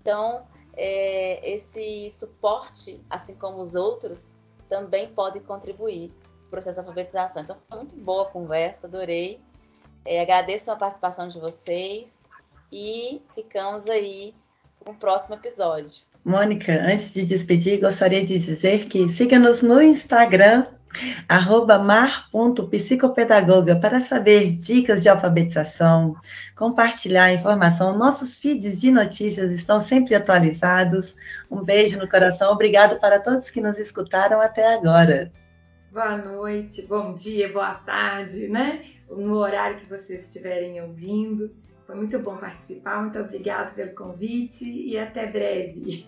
Então, 0.00 0.46
é, 0.74 1.48
esse 1.48 2.10
suporte, 2.10 3.02
assim 3.08 3.34
como 3.34 3.62
os 3.62 3.74
outros, 3.74 4.34
também 4.68 5.08
pode 5.14 5.40
contribuir 5.40 6.10
para 6.10 6.46
o 6.46 6.50
processo 6.50 6.74
de 6.74 6.80
alfabetização. 6.80 7.42
Então, 7.44 7.56
foi 7.68 7.78
muito 7.78 7.96
boa 7.96 8.24
a 8.24 8.30
conversa, 8.30 8.86
adorei. 8.86 9.40
É, 10.04 10.20
agradeço 10.20 10.70
a 10.70 10.76
participação 10.76 11.28
de 11.28 11.38
vocês 11.38 12.24
e 12.70 13.22
ficamos 13.32 13.88
aí 13.88 14.34
com 14.84 14.92
o 14.92 14.96
próximo 14.96 15.36
episódio. 15.36 16.11
Mônica, 16.24 16.72
antes 16.72 17.12
de 17.12 17.24
despedir, 17.24 17.80
gostaria 17.80 18.24
de 18.24 18.38
dizer 18.38 18.86
que 18.86 19.08
siga-nos 19.08 19.60
no 19.60 19.82
Instagram, 19.82 20.66
arroba 21.28 21.80
mar.psicopedagoga 21.80 23.74
para 23.74 23.98
saber 23.98 24.56
dicas 24.56 25.02
de 25.02 25.08
alfabetização, 25.08 26.14
compartilhar 26.54 27.32
informação. 27.32 27.98
Nossos 27.98 28.36
feeds 28.36 28.80
de 28.80 28.92
notícias 28.92 29.50
estão 29.50 29.80
sempre 29.80 30.14
atualizados. 30.14 31.16
Um 31.50 31.64
beijo 31.64 31.98
no 31.98 32.08
coração. 32.08 32.52
Obrigado 32.52 33.00
para 33.00 33.18
todos 33.18 33.50
que 33.50 33.60
nos 33.60 33.78
escutaram 33.78 34.40
até 34.40 34.74
agora. 34.74 35.32
Boa 35.90 36.16
noite, 36.16 36.82
bom 36.82 37.12
dia, 37.14 37.52
boa 37.52 37.74
tarde, 37.74 38.46
né? 38.46 38.84
No 39.10 39.38
horário 39.38 39.78
que 39.78 39.90
vocês 39.90 40.22
estiverem 40.22 40.80
ouvindo. 40.80 41.50
Foi 41.86 41.96
muito 41.96 42.18
bom 42.18 42.36
participar. 42.36 43.00
Muito 43.02 43.18
obrigado 43.18 43.74
pelo 43.74 43.94
convite 43.94 44.64
e 44.64 44.98
até 44.98 45.26
breve. 45.26 46.06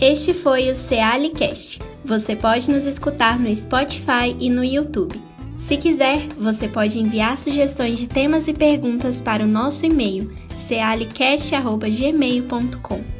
Este 0.00 0.32
foi 0.32 0.70
o 0.70 0.76
Cealicast. 0.76 1.80
Você 2.04 2.36
pode 2.36 2.70
nos 2.70 2.86
escutar 2.86 3.40
no 3.40 3.52
Spotify 3.54 4.36
e 4.38 4.48
no 4.48 4.64
YouTube. 4.64 5.20
Se 5.58 5.76
quiser, 5.76 6.28
você 6.38 6.68
pode 6.68 7.00
enviar 7.00 7.36
sugestões 7.36 7.98
de 7.98 8.06
temas 8.06 8.46
e 8.46 8.54
perguntas 8.54 9.20
para 9.20 9.42
o 9.42 9.46
nosso 9.46 9.84
e-mail 9.84 10.32
cealicast.gmail.com. 10.56 13.17